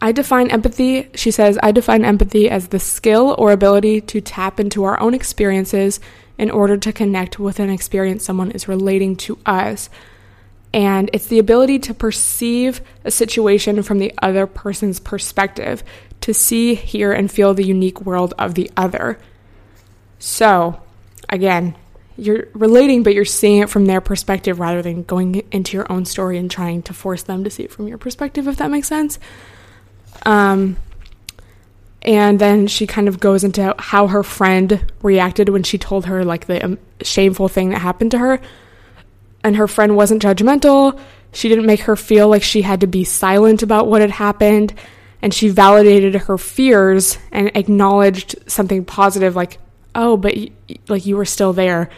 I 0.00 0.12
define 0.12 0.50
empathy, 0.50 1.08
she 1.14 1.30
says, 1.30 1.58
I 1.62 1.72
define 1.72 2.04
empathy 2.04 2.50
as 2.50 2.68
the 2.68 2.78
skill 2.78 3.34
or 3.38 3.52
ability 3.52 4.02
to 4.02 4.20
tap 4.20 4.60
into 4.60 4.84
our 4.84 5.00
own 5.00 5.14
experiences 5.14 5.98
in 6.36 6.50
order 6.50 6.76
to 6.76 6.92
connect 6.92 7.38
with 7.38 7.60
an 7.60 7.70
experience 7.70 8.24
someone 8.24 8.50
is 8.50 8.68
relating 8.68 9.16
to 9.16 9.38
us. 9.46 9.88
And 10.74 11.08
it's 11.12 11.28
the 11.28 11.38
ability 11.38 11.78
to 11.80 11.94
perceive 11.94 12.80
a 13.04 13.10
situation 13.10 13.82
from 13.82 13.98
the 13.98 14.12
other 14.20 14.46
person's 14.46 14.98
perspective, 14.98 15.84
to 16.22 16.34
see, 16.34 16.74
hear, 16.74 17.12
and 17.12 17.30
feel 17.30 17.54
the 17.54 17.64
unique 17.64 18.00
world 18.00 18.34
of 18.38 18.54
the 18.54 18.70
other. 18.76 19.18
So, 20.18 20.80
again, 21.28 21.76
you're 22.16 22.48
relating, 22.54 23.02
but 23.02 23.14
you're 23.14 23.24
seeing 23.24 23.62
it 23.62 23.70
from 23.70 23.86
their 23.86 24.00
perspective 24.00 24.60
rather 24.60 24.82
than 24.82 25.02
going 25.02 25.42
into 25.50 25.76
your 25.76 25.90
own 25.90 26.04
story 26.04 26.38
and 26.38 26.50
trying 26.50 26.82
to 26.82 26.94
force 26.94 27.24
them 27.24 27.44
to 27.44 27.50
see 27.50 27.64
it 27.64 27.72
from 27.72 27.88
your 27.88 27.98
perspective, 27.98 28.46
if 28.46 28.56
that 28.56 28.70
makes 28.70 28.88
sense. 28.88 29.18
Um, 30.24 30.76
and 32.02 32.38
then 32.38 32.66
she 32.66 32.86
kind 32.86 33.08
of 33.08 33.18
goes 33.18 33.44
into 33.44 33.74
how 33.78 34.06
her 34.06 34.22
friend 34.22 34.92
reacted 35.02 35.48
when 35.48 35.62
she 35.62 35.78
told 35.78 36.06
her 36.06 36.24
like 36.24 36.46
the 36.46 36.64
um, 36.64 36.78
shameful 37.02 37.48
thing 37.48 37.70
that 37.70 37.80
happened 37.80 38.10
to 38.12 38.18
her. 38.18 38.40
And 39.42 39.56
her 39.56 39.66
friend 39.66 39.96
wasn't 39.96 40.22
judgmental. 40.22 40.98
She 41.32 41.48
didn't 41.48 41.66
make 41.66 41.80
her 41.80 41.96
feel 41.96 42.28
like 42.28 42.42
she 42.42 42.62
had 42.62 42.82
to 42.82 42.86
be 42.86 43.04
silent 43.04 43.62
about 43.62 43.88
what 43.88 44.02
had 44.02 44.10
happened. 44.10 44.74
And 45.20 45.32
she 45.32 45.48
validated 45.48 46.14
her 46.14 46.38
fears 46.38 47.18
and 47.32 47.50
acknowledged 47.54 48.36
something 48.46 48.84
positive 48.84 49.34
like, 49.34 49.58
oh, 49.94 50.16
but 50.16 50.36
y- 50.36 50.50
like 50.88 51.06
you 51.06 51.16
were 51.16 51.24
still 51.24 51.52
there. 51.52 51.90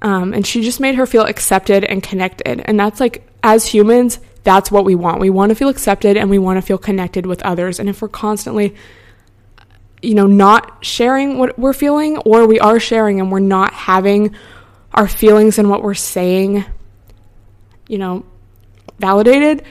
Um, 0.00 0.32
and 0.32 0.46
she 0.46 0.62
just 0.62 0.80
made 0.80 0.94
her 0.94 1.06
feel 1.06 1.24
accepted 1.24 1.84
and 1.84 2.02
connected. 2.02 2.60
And 2.64 2.78
that's 2.78 3.00
like, 3.00 3.28
as 3.42 3.66
humans, 3.66 4.20
that's 4.44 4.70
what 4.70 4.84
we 4.84 4.94
want. 4.94 5.20
We 5.20 5.30
want 5.30 5.50
to 5.50 5.56
feel 5.56 5.68
accepted 5.68 6.16
and 6.16 6.30
we 6.30 6.38
want 6.38 6.56
to 6.58 6.62
feel 6.62 6.78
connected 6.78 7.26
with 7.26 7.42
others. 7.42 7.80
And 7.80 7.88
if 7.88 8.00
we're 8.00 8.08
constantly, 8.08 8.76
you 10.00 10.14
know, 10.14 10.26
not 10.26 10.84
sharing 10.84 11.38
what 11.38 11.58
we're 11.58 11.72
feeling, 11.72 12.18
or 12.18 12.46
we 12.46 12.60
are 12.60 12.78
sharing 12.78 13.20
and 13.20 13.32
we're 13.32 13.40
not 13.40 13.72
having 13.72 14.34
our 14.92 15.08
feelings 15.08 15.58
and 15.58 15.68
what 15.68 15.82
we're 15.82 15.94
saying, 15.94 16.64
you 17.88 17.98
know, 17.98 18.24
validated, 18.98 19.64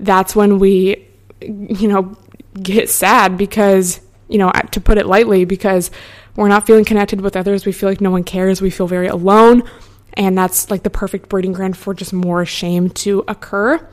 that's 0.00 0.34
when 0.34 0.58
we, 0.58 1.06
you 1.40 1.88
know, 1.88 2.16
get 2.60 2.88
sad 2.88 3.36
because, 3.36 4.00
you 4.28 4.38
know, 4.38 4.50
to 4.72 4.80
put 4.80 4.98
it 4.98 5.06
lightly, 5.06 5.44
because 5.44 5.90
we're 6.38 6.46
not 6.46 6.68
feeling 6.68 6.84
connected 6.84 7.20
with 7.20 7.34
others. 7.34 7.66
We 7.66 7.72
feel 7.72 7.88
like 7.88 8.00
no 8.00 8.12
one 8.12 8.22
cares. 8.22 8.62
We 8.62 8.70
feel 8.70 8.86
very 8.86 9.08
alone. 9.08 9.64
And 10.12 10.38
that's 10.38 10.70
like 10.70 10.84
the 10.84 10.90
perfect 10.90 11.28
breeding 11.28 11.52
ground 11.52 11.76
for 11.76 11.94
just 11.94 12.12
more 12.12 12.46
shame 12.46 12.90
to 12.90 13.24
occur. 13.26 13.84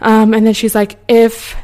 Um, 0.00 0.32
and 0.32 0.46
then 0.46 0.54
she's 0.54 0.74
like, 0.74 0.98
if 1.06 1.54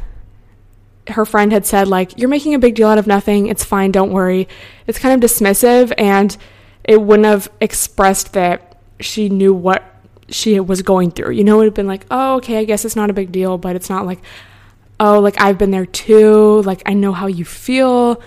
her 1.09 1.25
friend 1.25 1.50
had 1.50 1.64
said, 1.64 1.88
like, 1.88 2.19
you're 2.19 2.28
making 2.28 2.52
a 2.52 2.59
big 2.59 2.75
deal 2.75 2.88
out 2.88 2.99
of 2.99 3.07
nothing, 3.07 3.47
it's 3.47 3.64
fine, 3.64 3.90
don't 3.90 4.12
worry, 4.12 4.49
it's 4.87 4.99
kind 4.99 5.14
of 5.14 5.31
dismissive 5.31 5.95
and 5.97 6.37
it 6.85 7.00
wouldn't 7.00 7.26
have 7.26 7.50
expressed 7.62 8.35
that 8.35 8.76
she 9.00 9.31
knew 9.31 9.54
what 9.54 9.83
she 10.28 10.61
was 10.61 10.83
going 10.83 11.11
through. 11.11 11.31
You 11.31 11.45
know, 11.45 11.54
it 11.54 11.59
would 11.59 11.66
have 11.69 11.75
been 11.75 11.87
like, 11.87 12.04
oh, 12.11 12.37
okay, 12.37 12.59
I 12.59 12.64
guess 12.64 12.85
it's 12.85 12.97
not 12.97 13.09
a 13.09 13.14
big 13.14 13.33
deal, 13.33 13.57
but 13.57 13.76
it's 13.76 13.88
not 13.88 14.04
like, 14.04 14.21
oh, 15.00 15.21
like 15.21 15.40
I've 15.40 15.57
been 15.57 15.71
there 15.71 15.87
too. 15.87 16.61
Like 16.62 16.83
I 16.85 16.92
know 16.92 17.12
how 17.12 17.28
you 17.28 17.47
feel. 17.47 18.21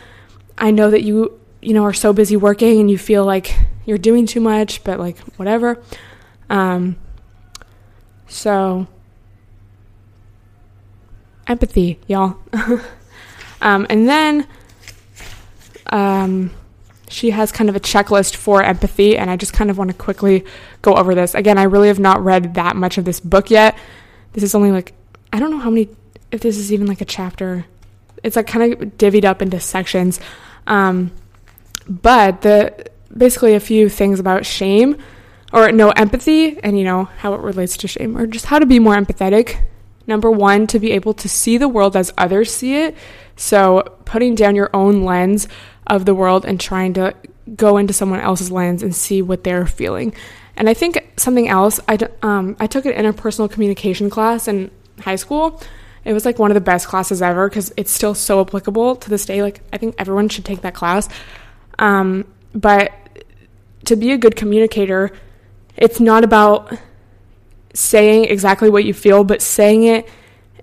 I 0.58 0.72
know 0.72 0.90
that 0.90 1.04
you 1.04 1.40
you 1.66 1.74
know, 1.74 1.84
are 1.84 1.94
so 1.94 2.14
busy 2.14 2.38
working 2.38 2.80
and 2.80 2.92
you 2.92 2.98
feel 2.98 3.26
like 3.26 3.56
you're 3.86 3.98
doing 3.98 4.28
too 4.28 4.40
much, 4.40 4.84
but 4.84 5.00
like 5.00 5.18
whatever. 5.38 5.82
Um, 6.48 6.96
so, 8.28 8.88
empathy, 11.48 12.00
y'all. 12.08 12.38
um, 13.62 13.88
and 13.90 14.08
then 14.08 14.48
um, 15.88 16.52
she 17.10 17.32
has 17.32 17.52
kind 17.52 17.68
of 17.68 17.76
a 17.76 17.80
checklist 17.80 18.36
for 18.36 18.62
empathy, 18.62 19.18
and 19.18 19.32
I 19.32 19.36
just 19.36 19.54
kind 19.54 19.72
of 19.72 19.78
want 19.78 19.90
to 19.90 19.98
quickly 19.98 20.46
go 20.84 20.94
over 20.94 21.16
this. 21.16 21.34
Again, 21.34 21.58
I 21.58 21.64
really 21.64 21.88
have 21.88 22.00
not 22.00 22.24
read 22.24 22.54
that 22.56 22.76
much 22.76 23.00
of 23.00 23.06
this 23.06 23.20
book 23.20 23.50
yet. 23.50 23.76
This 24.34 24.44
is 24.44 24.54
only 24.54 24.72
like, 24.72 24.94
I 25.34 25.40
don't 25.40 25.50
know 25.50 25.60
how 25.60 25.72
many, 25.72 25.90
if 26.32 26.42
this 26.42 26.58
is 26.58 26.72
even 26.72 26.86
like 26.86 27.02
a 27.02 27.06
chapter. 27.06 27.66
It's 28.22 28.36
like 28.36 28.46
kind 28.46 28.74
of 28.74 28.90
divvied 28.98 29.26
up 29.26 29.42
into 29.42 29.60
sections. 29.60 30.20
Um, 30.68 31.12
but 31.88 32.42
the 32.42 32.90
basically 33.16 33.54
a 33.54 33.60
few 33.60 33.90
things 33.90 34.20
about 34.20 34.46
shame 34.46 34.98
or 35.54 35.72
no 35.72 35.90
empathy 35.92 36.60
and 36.60 36.78
you 36.78 36.84
know 36.84 37.06
how 37.06 37.34
it 37.34 37.40
relates 37.40 37.78
to 37.78 37.88
shame 37.88 38.18
or 38.18 38.28
just 38.28 38.46
how 38.46 38.60
to 38.60 38.66
be 38.66 38.80
more 38.80 38.96
empathetic. 38.96 39.62
Number 40.08 40.30
1 40.30 40.68
to 40.68 40.80
be 40.80 40.92
able 40.92 41.14
to 41.16 41.30
see 41.30 41.58
the 41.58 41.68
world 41.68 41.96
as 41.96 42.14
others 42.18 42.54
see 42.54 42.76
it. 42.76 42.96
So 43.36 43.98
putting 44.06 44.36
down 44.36 44.56
your 44.56 44.70
own 44.74 45.04
lens 45.04 45.48
of 45.88 46.06
the 46.06 46.14
world 46.14 46.46
and 46.46 46.60
trying 46.60 46.94
to 46.94 47.16
go 47.56 47.78
into 47.78 47.94
someone 47.94 48.20
else's 48.20 48.52
lens 48.52 48.84
and 48.84 48.96
see 48.96 49.22
what 49.22 49.44
they're 49.44 49.68
feeling. 49.68 50.14
And 50.58 50.70
I 50.70 50.74
think 50.74 51.14
something 51.18 51.48
else 51.48 51.80
I 51.88 51.98
um 52.22 52.56
I 52.60 52.68
took 52.68 52.86
an 52.86 52.94
interpersonal 52.94 53.50
communication 53.50 54.10
class 54.10 54.48
in 54.48 54.72
high 55.00 55.18
school. 55.18 55.62
It 56.04 56.14
was 56.14 56.24
like 56.24 56.38
one 56.38 56.52
of 56.52 56.56
the 56.56 56.62
best 56.62 56.88
classes 56.88 57.22
ever 57.22 57.50
because 57.50 57.74
it's 57.78 57.92
still 57.92 58.14
so 58.14 58.42
applicable 58.42 58.96
to 58.98 59.10
this 59.10 59.26
day. 59.26 59.42
Like 59.42 59.62
I 59.74 59.78
think 59.78 59.96
everyone 59.98 60.30
should 60.30 60.46
take 60.46 60.62
that 60.62 60.76
class. 60.76 61.10
Um, 61.80 62.26
but 62.54 62.92
to 63.86 63.96
be 63.96 64.12
a 64.12 64.18
good 64.18 64.36
communicator, 64.36 65.12
it's 65.78 66.00
not 66.00 66.24
about 66.24 66.74
saying 67.74 68.26
exactly 68.26 68.70
what 68.70 68.86
you 68.86 68.94
feel, 68.94 69.24
but 69.24 69.42
saying 69.42 69.84
it 69.84 70.10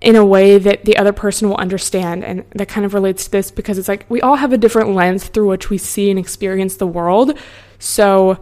in 0.01 0.17
a 0.17 0.25
way 0.25 0.59
that 0.59 0.85
the 0.85 0.97
other 0.97 1.13
person 1.13 1.49
will 1.49 1.57
understand. 1.57 2.25
And 2.25 2.45
that 2.55 2.69
kind 2.69 2.85
of 2.85 2.95
relates 2.95 3.27
to 3.27 3.31
this 3.31 3.51
because 3.51 3.79
it's 3.79 3.89
like 3.89 4.05
we 4.09 4.21
all 4.21 4.37
have 4.37 4.53
a 4.53 4.59
different 4.59 4.91
lens 4.91 5.29
through 5.29 5.49
which 5.49 5.71
we 5.71 5.79
see 5.79 6.11
and 6.11 6.19
experience 6.19 6.77
the 6.77 6.87
world. 6.87 7.39
So 7.79 8.39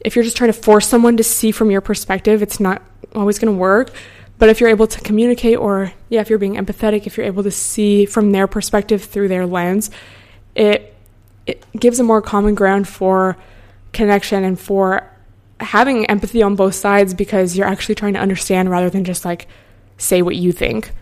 if 0.00 0.16
you're 0.16 0.24
just 0.24 0.36
trying 0.36 0.52
to 0.52 0.58
force 0.58 0.88
someone 0.88 1.16
to 1.16 1.24
see 1.24 1.52
from 1.52 1.70
your 1.70 1.80
perspective, 1.80 2.42
it's 2.42 2.58
not 2.58 2.82
always 3.14 3.38
going 3.38 3.54
to 3.54 3.58
work. 3.58 3.92
But 4.38 4.48
if 4.48 4.60
you're 4.60 4.68
able 4.68 4.86
to 4.88 5.00
communicate, 5.00 5.56
or 5.58 5.92
yeah, 6.08 6.20
if 6.20 6.28
you're 6.28 6.38
being 6.38 6.56
empathetic, 6.56 7.06
if 7.06 7.16
you're 7.16 7.26
able 7.26 7.42
to 7.44 7.50
see 7.50 8.04
from 8.04 8.32
their 8.32 8.46
perspective 8.46 9.04
through 9.04 9.28
their 9.28 9.46
lens, 9.46 9.90
it 10.54 10.95
it 11.46 11.64
gives 11.72 12.00
a 12.00 12.02
more 12.02 12.22
common 12.22 12.54
ground 12.54 12.88
for 12.88 13.36
connection 13.92 14.44
and 14.44 14.58
for 14.58 15.10
having 15.60 16.06
empathy 16.06 16.42
on 16.42 16.56
both 16.56 16.74
sides 16.74 17.14
because 17.14 17.56
you're 17.56 17.66
actually 17.66 17.94
trying 17.94 18.14
to 18.14 18.20
understand 18.20 18.70
rather 18.70 18.90
than 18.90 19.04
just 19.04 19.24
like 19.24 19.46
say 19.96 20.22
what 20.22 20.36
you 20.36 20.52
think 20.52 20.92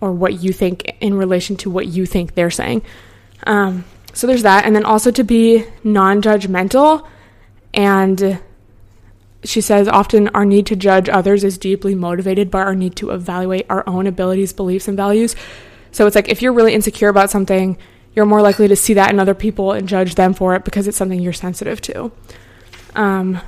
or 0.00 0.12
what 0.12 0.42
you 0.42 0.52
think 0.52 0.96
in 1.00 1.14
relation 1.14 1.56
to 1.56 1.70
what 1.70 1.86
you 1.86 2.04
think 2.06 2.34
they're 2.34 2.50
saying. 2.50 2.82
Um, 3.46 3.84
so 4.12 4.26
there's 4.26 4.42
that. 4.42 4.64
And 4.64 4.74
then 4.74 4.84
also 4.84 5.10
to 5.10 5.24
be 5.24 5.64
non 5.82 6.22
judgmental. 6.22 7.06
And 7.72 8.40
she 9.44 9.60
says 9.60 9.88
often 9.88 10.28
our 10.28 10.44
need 10.44 10.66
to 10.66 10.76
judge 10.76 11.08
others 11.08 11.44
is 11.44 11.58
deeply 11.58 11.94
motivated 11.94 12.50
by 12.50 12.60
our 12.60 12.74
need 12.74 12.96
to 12.96 13.10
evaluate 13.10 13.66
our 13.68 13.86
own 13.86 14.06
abilities, 14.06 14.52
beliefs, 14.52 14.88
and 14.88 14.96
values. 14.96 15.36
So 15.92 16.06
it's 16.06 16.16
like 16.16 16.28
if 16.28 16.42
you're 16.42 16.52
really 16.52 16.74
insecure 16.74 17.08
about 17.08 17.30
something, 17.30 17.76
you're 18.14 18.26
more 18.26 18.42
likely 18.42 18.68
to 18.68 18.76
see 18.76 18.94
that 18.94 19.10
in 19.10 19.18
other 19.18 19.34
people 19.34 19.72
and 19.72 19.88
judge 19.88 20.14
them 20.14 20.34
for 20.34 20.54
it 20.54 20.64
because 20.64 20.86
it's 20.86 20.96
something 20.96 21.20
you're 21.20 21.32
sensitive 21.32 21.80
to. 21.82 22.12
Um, 22.94 23.40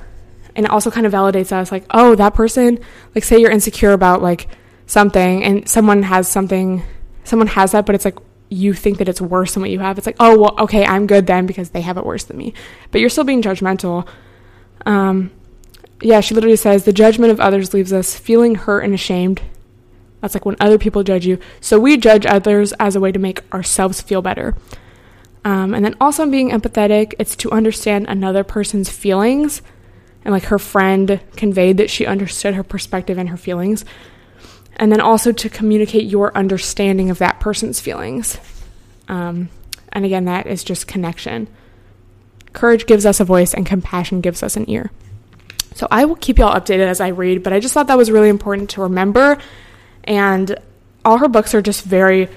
and 0.55 0.65
it 0.65 0.71
also 0.71 0.91
kind 0.91 1.05
of 1.05 1.13
validates 1.13 1.51
us 1.51 1.71
like, 1.71 1.85
oh, 1.91 2.15
that 2.15 2.33
person, 2.33 2.79
like, 3.15 3.23
say 3.23 3.39
you're 3.39 3.51
insecure 3.51 3.93
about 3.93 4.21
like 4.21 4.47
something 4.85 5.43
and 5.43 5.69
someone 5.69 6.03
has 6.03 6.27
something, 6.27 6.83
someone 7.23 7.47
has 7.47 7.71
that, 7.71 7.85
but 7.85 7.95
it's 7.95 8.05
like 8.05 8.17
you 8.49 8.73
think 8.73 8.97
that 8.97 9.09
it's 9.09 9.21
worse 9.21 9.53
than 9.53 9.61
what 9.61 9.69
you 9.69 9.79
have. 9.79 9.97
It's 9.97 10.07
like, 10.07 10.17
oh, 10.19 10.37
well, 10.39 10.55
okay, 10.59 10.85
I'm 10.85 11.07
good 11.07 11.27
then 11.27 11.45
because 11.45 11.69
they 11.69 11.81
have 11.81 11.97
it 11.97 12.05
worse 12.05 12.25
than 12.25 12.37
me. 12.37 12.53
But 12.91 13.01
you're 13.01 13.09
still 13.09 13.23
being 13.23 13.41
judgmental. 13.41 14.07
Um, 14.85 15.31
yeah, 16.01 16.21
she 16.21 16.35
literally 16.35 16.55
says 16.57 16.83
the 16.83 16.93
judgment 16.93 17.31
of 17.31 17.39
others 17.39 17.73
leaves 17.73 17.93
us 17.93 18.17
feeling 18.17 18.55
hurt 18.55 18.81
and 18.81 18.93
ashamed 18.93 19.41
that's 20.21 20.33
like 20.33 20.45
when 20.45 20.55
other 20.59 20.77
people 20.77 21.03
judge 21.03 21.25
you. 21.25 21.39
So 21.61 21.79
we 21.79 21.97
judge 21.97 22.25
others 22.25 22.73
as 22.79 22.95
a 22.95 22.99
way 22.99 23.11
to 23.11 23.19
make 23.19 23.41
ourselves 23.53 24.01
feel 24.01 24.21
better. 24.21 24.55
Um, 25.45 25.73
and 25.73 25.85
then 25.85 25.95
also 26.01 26.29
being 26.29 26.49
empathetic, 26.49 27.13
it's 27.19 27.35
to 27.37 27.51
understand 27.51 28.07
another 28.07 28.43
person's 28.43 28.89
feelings. 28.89 29.61
And 30.25 30.33
like 30.33 30.45
her 30.45 30.59
friend 30.59 31.21
conveyed 31.35 31.77
that 31.77 31.89
she 31.89 32.05
understood 32.05 32.55
her 32.55 32.63
perspective 32.63 33.17
and 33.17 33.29
her 33.29 33.37
feelings. 33.37 33.85
And 34.75 34.91
then 34.91 35.01
also 35.01 35.31
to 35.31 35.49
communicate 35.49 36.05
your 36.05 36.35
understanding 36.35 37.09
of 37.09 37.19
that 37.19 37.39
person's 37.39 37.79
feelings. 37.79 38.37
Um, 39.07 39.49
and 39.93 40.03
again, 40.03 40.25
that 40.25 40.47
is 40.47 40.63
just 40.63 40.87
connection. 40.87 41.47
Courage 42.53 42.85
gives 42.85 43.05
us 43.05 43.19
a 43.19 43.25
voice, 43.25 43.53
and 43.53 43.65
compassion 43.65 44.21
gives 44.21 44.43
us 44.43 44.57
an 44.57 44.69
ear. 44.69 44.91
So 45.75 45.87
I 45.89 46.05
will 46.05 46.15
keep 46.15 46.39
y'all 46.39 46.53
updated 46.53 46.87
as 46.87 46.99
I 46.99 47.09
read, 47.09 47.43
but 47.43 47.53
I 47.53 47.59
just 47.59 47.73
thought 47.73 47.87
that 47.87 47.97
was 47.97 48.11
really 48.11 48.29
important 48.29 48.71
to 48.71 48.81
remember 48.81 49.37
and 50.07 50.57
all 51.05 51.17
her 51.19 51.27
books 51.27 51.53
are 51.53 51.61
just 51.61 51.83
very 51.83 52.29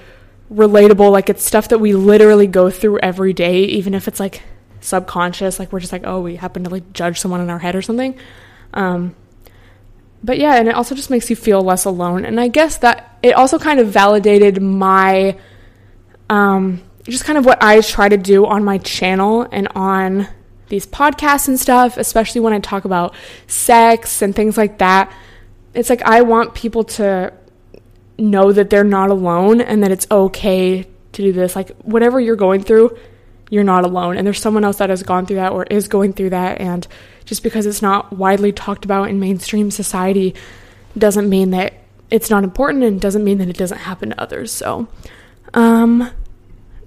relatable. 0.53 1.11
Like 1.11 1.29
it's 1.29 1.43
stuff 1.43 1.69
that 1.69 1.79
we 1.79 1.93
literally 1.93 2.47
go 2.47 2.69
through 2.69 2.99
every 2.99 3.33
day, 3.33 3.63
even 3.63 3.93
if 3.93 4.07
it's 4.07 4.19
like 4.19 4.43
subconscious. 4.81 5.57
Like 5.57 5.71
we're 5.71 5.79
just 5.79 5.91
like, 5.91 6.03
oh, 6.05 6.21
we 6.21 6.35
happen 6.35 6.63
to 6.65 6.69
like 6.69 6.93
judge 6.93 7.19
someone 7.19 7.41
in 7.41 7.49
our 7.49 7.59
head 7.59 7.75
or 7.75 7.81
something. 7.81 8.17
Um, 8.73 9.15
but 10.23 10.37
yeah, 10.37 10.55
and 10.55 10.67
it 10.67 10.75
also 10.75 10.93
just 10.93 11.09
makes 11.09 11.29
you 11.29 11.35
feel 11.35 11.61
less 11.61 11.85
alone. 11.85 12.25
And 12.25 12.39
I 12.39 12.47
guess 12.47 12.77
that 12.79 13.17
it 13.23 13.33
also 13.33 13.57
kind 13.57 13.79
of 13.79 13.87
validated 13.87 14.61
my, 14.61 15.37
um, 16.29 16.81
just 17.03 17.23
kind 17.23 17.37
of 17.37 17.45
what 17.45 17.63
I 17.63 17.81
try 17.81 18.07
to 18.07 18.17
do 18.17 18.45
on 18.45 18.63
my 18.63 18.77
channel 18.77 19.47
and 19.51 19.67
on 19.69 20.27
these 20.67 20.85
podcasts 20.85 21.47
and 21.47 21.59
stuff, 21.59 21.97
especially 21.97 22.41
when 22.41 22.53
I 22.53 22.59
talk 22.59 22.85
about 22.85 23.15
sex 23.47 24.21
and 24.21 24.35
things 24.35 24.57
like 24.57 24.77
that. 24.77 25.11
It's 25.73 25.89
like 25.89 26.03
I 26.03 26.21
want 26.21 26.53
people 26.53 26.83
to 26.83 27.33
know 28.17 28.51
that 28.51 28.69
they're 28.69 28.83
not 28.83 29.09
alone 29.09 29.61
and 29.61 29.83
that 29.83 29.91
it's 29.91 30.07
okay 30.11 30.83
to 30.83 31.21
do 31.21 31.31
this. 31.31 31.55
Like, 31.55 31.69
whatever 31.77 32.19
you're 32.19 32.35
going 32.35 32.63
through, 32.63 32.97
you're 33.49 33.63
not 33.63 33.83
alone. 33.83 34.17
And 34.17 34.25
there's 34.25 34.39
someone 34.39 34.63
else 34.63 34.77
that 34.77 34.89
has 34.89 35.03
gone 35.03 35.25
through 35.25 35.35
that 35.37 35.51
or 35.51 35.63
is 35.63 35.87
going 35.87 36.13
through 36.13 36.31
that. 36.31 36.61
And 36.61 36.87
just 37.25 37.43
because 37.43 37.65
it's 37.65 37.81
not 37.81 38.13
widely 38.13 38.51
talked 38.51 38.85
about 38.85 39.09
in 39.09 39.19
mainstream 39.19 39.71
society 39.71 40.35
doesn't 40.97 41.29
mean 41.29 41.51
that 41.51 41.73
it's 42.09 42.29
not 42.29 42.43
important 42.43 42.83
and 42.83 42.99
doesn't 42.99 43.23
mean 43.23 43.37
that 43.39 43.49
it 43.49 43.57
doesn't 43.57 43.79
happen 43.79 44.09
to 44.09 44.21
others. 44.21 44.51
So, 44.51 44.87
um, 45.53 46.09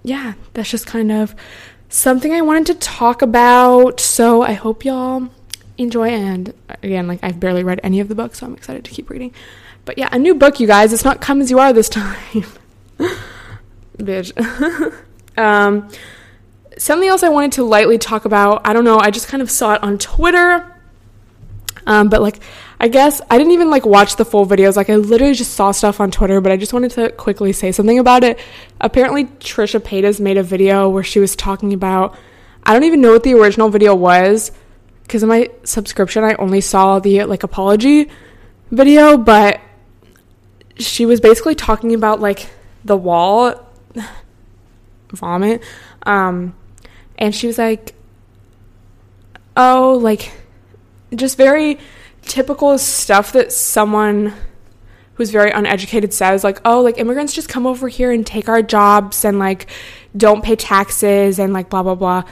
yeah, 0.02 0.34
that's 0.52 0.70
just 0.70 0.86
kind 0.86 1.10
of 1.10 1.34
something 1.88 2.32
I 2.32 2.42
wanted 2.42 2.66
to 2.66 2.74
talk 2.74 3.22
about. 3.22 4.00
So 4.00 4.42
I 4.42 4.52
hope 4.52 4.84
y'all 4.84 5.28
enjoy. 5.78 6.08
And 6.08 6.54
again, 6.82 7.06
like 7.06 7.20
I've 7.22 7.40
barely 7.40 7.64
read 7.64 7.80
any 7.82 8.00
of 8.00 8.08
the 8.08 8.14
books, 8.14 8.40
so 8.40 8.46
I'm 8.46 8.54
excited 8.54 8.84
to 8.84 8.90
keep 8.90 9.10
reading. 9.10 9.32
But 9.84 9.98
yeah, 9.98 10.08
a 10.12 10.18
new 10.18 10.34
book, 10.34 10.60
you 10.60 10.66
guys. 10.66 10.92
It's 10.92 11.04
not 11.04 11.20
Come 11.20 11.40
As 11.40 11.50
You 11.50 11.58
Are 11.58 11.72
this 11.72 11.88
time. 11.88 12.44
Bitch. 13.98 14.32
um, 15.36 15.88
something 16.78 17.08
else 17.08 17.22
I 17.22 17.28
wanted 17.28 17.52
to 17.52 17.64
lightly 17.64 17.98
talk 17.98 18.24
about. 18.24 18.66
I 18.66 18.72
don't 18.72 18.84
know. 18.84 18.98
I 18.98 19.10
just 19.10 19.28
kind 19.28 19.42
of 19.42 19.50
saw 19.50 19.74
it 19.74 19.82
on 19.82 19.98
Twitter. 19.98 20.70
Um, 21.86 22.08
but 22.08 22.22
like, 22.22 22.40
I 22.80 22.88
guess 22.88 23.20
I 23.30 23.36
didn't 23.36 23.52
even 23.52 23.70
like 23.70 23.84
watch 23.84 24.16
the 24.16 24.24
full 24.24 24.46
videos. 24.46 24.76
Like, 24.76 24.88
I 24.88 24.96
literally 24.96 25.34
just 25.34 25.52
saw 25.52 25.70
stuff 25.70 26.00
on 26.00 26.10
Twitter, 26.10 26.40
but 26.40 26.50
I 26.50 26.56
just 26.56 26.72
wanted 26.72 26.92
to 26.92 27.10
quickly 27.10 27.52
say 27.52 27.72
something 27.72 27.98
about 27.98 28.24
it. 28.24 28.38
Apparently, 28.80 29.24
Trisha 29.24 29.80
Paytas 29.80 30.18
made 30.18 30.38
a 30.38 30.42
video 30.42 30.88
where 30.88 31.04
she 31.04 31.20
was 31.20 31.36
talking 31.36 31.72
about. 31.72 32.16
I 32.62 32.72
don't 32.72 32.84
even 32.84 33.02
know 33.02 33.12
what 33.12 33.22
the 33.22 33.34
original 33.34 33.68
video 33.68 33.94
was 33.94 34.50
because 35.04 35.22
of 35.22 35.28
my 35.28 35.48
subscription. 35.62 36.24
I 36.24 36.34
only 36.34 36.60
saw 36.60 36.98
the 36.98 37.24
like 37.24 37.44
apology 37.44 38.10
video, 38.70 39.16
but 39.16 39.60
she 40.78 41.06
was 41.06 41.20
basically 41.20 41.54
talking 41.54 41.94
about 41.94 42.20
like 42.20 42.48
the 42.84 42.96
wall 42.96 43.54
vomit 45.10 45.62
um 46.04 46.54
and 47.18 47.34
she 47.34 47.46
was 47.46 47.58
like 47.58 47.94
oh 49.56 49.98
like 50.02 50.32
just 51.14 51.36
very 51.36 51.78
typical 52.22 52.76
stuff 52.78 53.32
that 53.32 53.52
someone 53.52 54.32
who's 55.14 55.30
very 55.30 55.50
uneducated 55.52 56.12
says 56.12 56.42
like 56.42 56.60
oh 56.64 56.80
like 56.80 56.98
immigrants 56.98 57.32
just 57.32 57.48
come 57.48 57.66
over 57.66 57.88
here 57.88 58.10
and 58.10 58.26
take 58.26 58.48
our 58.48 58.62
jobs 58.62 59.24
and 59.24 59.38
like 59.38 59.70
don't 60.16 60.42
pay 60.42 60.56
taxes 60.56 61.38
and 61.38 61.52
like 61.52 61.70
blah 61.70 61.82
blah 61.82 61.94
blah 61.94 62.24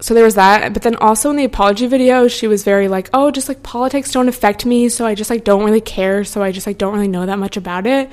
so 0.00 0.12
there 0.12 0.24
was 0.24 0.34
that 0.34 0.72
but 0.72 0.82
then 0.82 0.96
also 0.96 1.30
in 1.30 1.36
the 1.36 1.44
apology 1.44 1.86
video 1.86 2.26
she 2.26 2.46
was 2.46 2.64
very 2.64 2.88
like 2.88 3.08
oh 3.14 3.30
just 3.30 3.48
like 3.48 3.62
politics 3.62 4.10
don't 4.10 4.28
affect 4.28 4.66
me 4.66 4.88
so 4.88 5.06
i 5.06 5.14
just 5.14 5.30
like 5.30 5.44
don't 5.44 5.64
really 5.64 5.80
care 5.80 6.24
so 6.24 6.42
i 6.42 6.50
just 6.50 6.66
like 6.66 6.78
don't 6.78 6.94
really 6.94 7.08
know 7.08 7.26
that 7.26 7.38
much 7.38 7.56
about 7.56 7.86
it. 7.86 8.10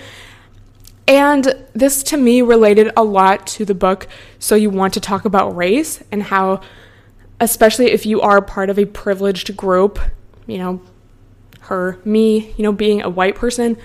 And 1.08 1.66
this 1.74 2.04
to 2.04 2.18
me 2.18 2.42
related 2.42 2.92
a 2.96 3.04
lot 3.04 3.46
to 3.48 3.66
the 3.66 3.74
book 3.74 4.08
so 4.40 4.56
you 4.56 4.70
want 4.70 4.94
to 4.94 5.02
talk 5.02 5.26
about 5.26 5.56
race 5.56 6.02
and 6.12 6.24
how 6.24 6.62
especially 7.40 7.92
if 7.92 8.06
you 8.06 8.22
are 8.22 8.42
part 8.42 8.70
of 8.70 8.80
a 8.80 8.86
privileged 8.86 9.58
group 9.58 10.00
you 10.48 10.58
know 10.58 10.82
her 11.62 12.00
me 12.06 12.54
you 12.56 12.64
know 12.64 12.72
being 12.72 13.02
a 13.02 13.10
white 13.10 13.36
person 13.36 13.78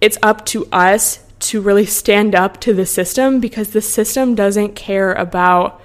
it's 0.00 0.18
up 0.22 0.44
to 0.46 0.66
us 0.70 1.24
to 1.38 1.60
really 1.60 1.86
stand 1.86 2.34
up 2.34 2.60
to 2.60 2.74
the 2.74 2.86
system 2.86 3.40
because 3.40 3.70
the 3.70 3.82
system 3.82 4.34
doesn't 4.34 4.76
care 4.76 5.12
about 5.14 5.80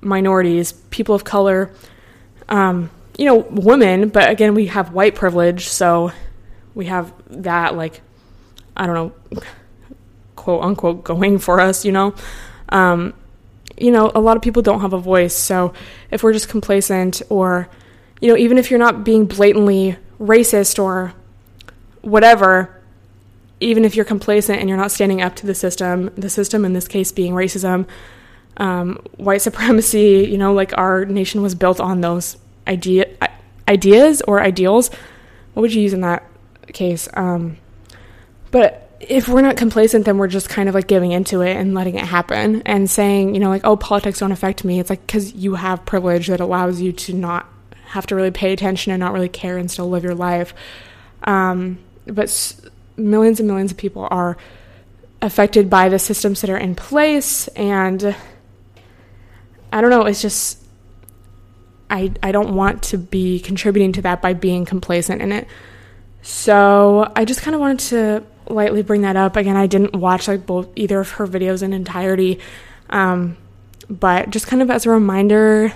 minorities, 0.00 0.72
people 0.72 1.14
of 1.14 1.24
color, 1.24 1.70
um, 2.48 2.90
you 3.18 3.24
know, 3.24 3.36
women, 3.36 4.08
but 4.08 4.30
again, 4.30 4.54
we 4.54 4.66
have 4.66 4.92
white 4.92 5.14
privilege, 5.14 5.68
so 5.68 6.12
we 6.74 6.86
have 6.86 7.12
that, 7.28 7.76
like, 7.76 8.00
I 8.76 8.86
don't 8.86 8.94
know, 8.94 9.40
quote 10.36 10.62
unquote, 10.62 11.04
going 11.04 11.38
for 11.38 11.60
us, 11.60 11.84
you 11.84 11.92
know? 11.92 12.14
Um, 12.70 13.14
you 13.76 13.90
know, 13.90 14.10
a 14.14 14.20
lot 14.20 14.36
of 14.36 14.42
people 14.42 14.62
don't 14.62 14.80
have 14.80 14.92
a 14.92 14.98
voice, 14.98 15.34
so 15.34 15.72
if 16.10 16.22
we're 16.22 16.32
just 16.32 16.48
complacent 16.48 17.22
or, 17.28 17.68
you 18.20 18.28
know, 18.28 18.36
even 18.36 18.58
if 18.58 18.70
you're 18.70 18.78
not 18.78 19.04
being 19.04 19.26
blatantly 19.26 19.96
racist 20.20 20.82
or 20.82 21.14
whatever, 22.02 22.80
even 23.60 23.84
if 23.84 23.94
you're 23.94 24.04
complacent 24.04 24.60
and 24.60 24.68
you're 24.68 24.78
not 24.78 24.90
standing 24.90 25.20
up 25.20 25.36
to 25.36 25.46
the 25.46 25.54
system, 25.54 26.10
the 26.16 26.30
system 26.30 26.64
in 26.64 26.72
this 26.72 26.88
case 26.88 27.12
being 27.12 27.32
racism, 27.34 27.86
um, 28.60 29.00
white 29.16 29.42
supremacy, 29.42 30.28
you 30.30 30.38
know, 30.38 30.52
like 30.52 30.76
our 30.78 31.04
nation 31.04 31.42
was 31.42 31.56
built 31.56 31.80
on 31.80 32.02
those 32.02 32.36
idea 32.68 33.06
ideas 33.66 34.22
or 34.22 34.40
ideals. 34.40 34.90
What 35.54 35.62
would 35.62 35.74
you 35.74 35.82
use 35.82 35.92
in 35.92 36.02
that 36.02 36.24
case? 36.72 37.08
Um, 37.14 37.56
but 38.52 38.86
if 39.00 39.28
we're 39.28 39.40
not 39.40 39.56
complacent, 39.56 40.04
then 40.04 40.18
we're 40.18 40.28
just 40.28 40.48
kind 40.48 40.68
of 40.68 40.74
like 40.74 40.86
giving 40.86 41.12
into 41.12 41.40
it 41.40 41.56
and 41.56 41.74
letting 41.74 41.94
it 41.94 42.04
happen 42.04 42.62
and 42.66 42.88
saying, 42.88 43.34
you 43.34 43.40
know, 43.40 43.48
like, 43.48 43.64
oh, 43.64 43.76
politics 43.76 44.18
don't 44.18 44.30
affect 44.30 44.62
me. 44.62 44.78
It's 44.78 44.90
like 44.90 45.04
because 45.06 45.32
you 45.32 45.54
have 45.54 45.86
privilege 45.86 46.26
that 46.28 46.40
allows 46.40 46.80
you 46.80 46.92
to 46.92 47.14
not 47.14 47.48
have 47.86 48.06
to 48.08 48.14
really 48.14 48.30
pay 48.30 48.52
attention 48.52 48.92
and 48.92 49.00
not 49.00 49.12
really 49.12 49.28
care 49.28 49.56
and 49.56 49.70
still 49.70 49.88
live 49.88 50.04
your 50.04 50.14
life. 50.14 50.54
Um, 51.24 51.78
but 52.06 52.24
s- 52.24 52.60
millions 52.96 53.40
and 53.40 53.48
millions 53.48 53.72
of 53.72 53.78
people 53.78 54.06
are 54.10 54.36
affected 55.22 55.70
by 55.70 55.88
the 55.88 55.98
systems 55.98 56.42
that 56.42 56.50
are 56.50 56.58
in 56.58 56.74
place 56.74 57.48
and 57.48 58.14
I 59.72 59.80
don't 59.80 59.90
know, 59.90 60.06
it's 60.06 60.22
just 60.22 60.62
I 61.88 62.12
I 62.22 62.32
don't 62.32 62.54
want 62.54 62.82
to 62.84 62.98
be 62.98 63.40
contributing 63.40 63.92
to 63.92 64.02
that 64.02 64.22
by 64.22 64.32
being 64.34 64.64
complacent 64.64 65.20
in 65.22 65.32
it. 65.32 65.46
So 66.22 67.10
I 67.16 67.24
just 67.24 67.42
kind 67.42 67.54
of 67.54 67.60
wanted 67.60 67.78
to 67.90 68.24
lightly 68.48 68.82
bring 68.82 69.02
that 69.02 69.16
up. 69.16 69.36
Again, 69.36 69.56
I 69.56 69.66
didn't 69.66 69.94
watch 69.94 70.28
like 70.28 70.46
both 70.46 70.68
either 70.76 71.00
of 71.00 71.10
her 71.12 71.26
videos 71.26 71.62
in 71.62 71.72
entirety, 71.72 72.38
um, 72.90 73.36
but 73.88 74.30
just 74.30 74.46
kind 74.46 74.62
of 74.62 74.70
as 74.70 74.86
a 74.86 74.90
reminder 74.90 75.72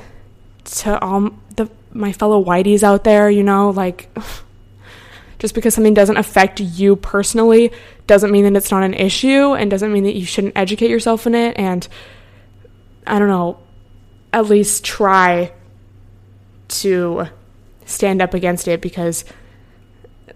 to 0.65 0.99
all 1.01 1.31
the 1.57 1.69
my 1.93 2.13
fellow 2.13 2.43
whiteys 2.43 2.83
out 2.83 3.05
there, 3.05 3.31
you 3.31 3.43
know, 3.43 3.71
like 3.71 4.09
just 5.39 5.55
because 5.55 5.75
something 5.75 5.95
doesn't 5.95 6.17
affect 6.17 6.61
you 6.61 6.97
personally 6.97 7.73
doesn't 8.07 8.31
mean 8.31 8.45
that 8.45 8.57
it's 8.57 8.71
not 8.71 8.83
an 8.83 8.95
issue 8.95 9.55
and 9.55 9.71
doesn't 9.71 9.93
mean 9.93 10.05
that 10.05 10.15
you 10.15 10.27
shouldn't 10.27 10.57
educate 10.57 10.91
yourself 10.91 11.27
in 11.27 11.35
it 11.35 11.57
and 11.59 11.89
I 13.07 13.19
don't 13.19 13.29
know, 13.29 13.59
at 14.35 14.47
least 14.47 14.85
try 14.85 15.53
to 16.67 17.27
stand 17.87 18.21
up 18.21 18.35
against 18.35 18.67
it 18.67 18.81
because 18.81 19.25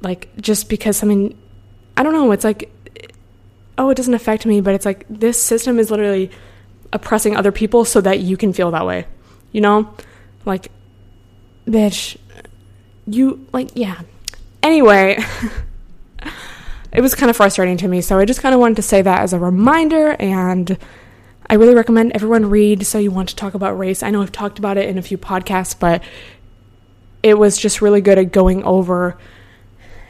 like 0.01 0.35
just 0.41 0.69
because 0.69 0.97
something 0.97 1.37
I 1.97 2.05
don't 2.05 2.13
know, 2.13 2.31
it's 2.31 2.45
like 2.45 2.71
oh, 3.77 3.91
it 3.91 3.97
doesn't 3.97 4.15
affect 4.15 4.47
me, 4.47 4.61
but 4.61 4.75
it's 4.75 4.87
like 4.87 5.05
this 5.11 5.43
system 5.43 5.79
is 5.81 5.91
literally 5.91 6.31
oppressing 6.93 7.37
other 7.37 7.53
people 7.53 7.85
so 7.85 8.01
that 8.01 8.21
you 8.21 8.37
can 8.37 8.53
feel 8.53 8.71
that 8.71 8.87
way. 8.87 9.05
You 9.51 9.61
know? 9.63 9.93
Like 10.45 10.71
bitch, 11.67 12.17
you 13.05 13.47
like 13.53 13.71
yeah. 13.75 14.03
Anyway, 14.63 15.19
it 16.93 17.01
was 17.01 17.17
kind 17.17 17.31
of 17.31 17.37
frustrating 17.37 17.77
to 17.79 17.89
me, 17.89 18.01
so 18.01 18.17
I 18.21 18.25
just 18.27 18.43
kind 18.43 18.55
of 18.55 18.61
wanted 18.61 18.77
to 18.77 18.83
say 18.83 19.03
that 19.03 19.23
as 19.23 19.33
a 19.33 19.41
reminder 19.41 20.15
and 20.21 20.79
I 21.51 21.55
really 21.55 21.75
recommend 21.75 22.13
everyone 22.13 22.51
read 22.51 22.87
So 22.87 22.99
You 22.99 23.11
Want 23.11 23.31
to 23.31 23.37
Talk 23.37 23.55
About 23.55 23.79
Race. 23.79 24.03
I 24.03 24.11
know 24.11 24.21
I've 24.21 24.33
talked 24.33 24.59
about 24.59 24.77
it 24.77 24.87
in 24.87 24.99
a 24.99 25.03
few 25.03 25.17
podcasts, 25.17 25.75
but 25.79 26.03
it 27.23 27.39
was 27.39 27.57
just 27.57 27.81
really 27.81 28.03
good 28.03 28.19
at 28.19 28.33
going 28.33 28.63
over 28.65 29.17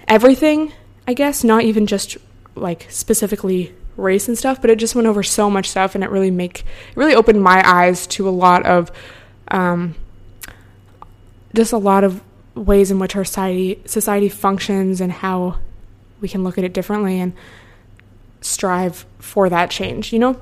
everything, 0.09 0.73
I 1.07 1.15
guess, 1.15 1.45
not 1.45 1.63
even 1.63 1.87
just 1.87 2.17
like 2.57 2.89
specifically 2.91 3.73
race 3.97 4.27
and 4.27 4.37
stuff, 4.37 4.61
but 4.61 4.69
it 4.69 4.81
just 4.81 4.97
went 4.97 5.07
over 5.07 5.23
so 5.23 5.49
much 5.49 5.71
stuff 5.71 5.95
and 5.95 6.03
it 6.03 6.11
really 6.11 6.33
make 6.33 6.61
it 6.63 6.97
really 6.97 7.15
opened 7.15 7.41
my 7.41 7.63
eyes 7.65 8.09
to 8.09 8.29
a 8.29 8.31
lot 8.31 8.67
of 8.67 8.91
um, 9.47 9.95
just 11.55 11.73
a 11.73 11.79
lot 11.79 12.03
of 12.03 12.21
ways 12.57 12.91
in 12.91 12.99
which 12.99 13.15
our 13.15 13.25
society 13.25 13.81
society 13.87 14.29
functions 14.29 15.01
and 15.01 15.13
how 15.13 15.57
we 16.21 16.29
can 16.29 16.43
look 16.43 16.59
at 16.59 16.65
it 16.65 16.73
differently 16.73 17.21
and 17.21 17.33
strive 18.41 19.07
for 19.21 19.49
that 19.49 19.71
change, 19.71 20.13
you 20.13 20.19
know? 20.19 20.41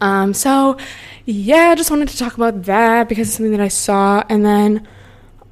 Um, 0.00 0.34
so, 0.34 0.76
yeah, 1.24 1.70
I 1.70 1.74
just 1.74 1.90
wanted 1.90 2.08
to 2.08 2.18
talk 2.18 2.36
about 2.36 2.64
that 2.64 3.08
because 3.08 3.28
it's 3.28 3.36
something 3.36 3.52
that 3.52 3.60
I 3.60 3.68
saw. 3.68 4.22
And 4.28 4.44
then 4.44 4.86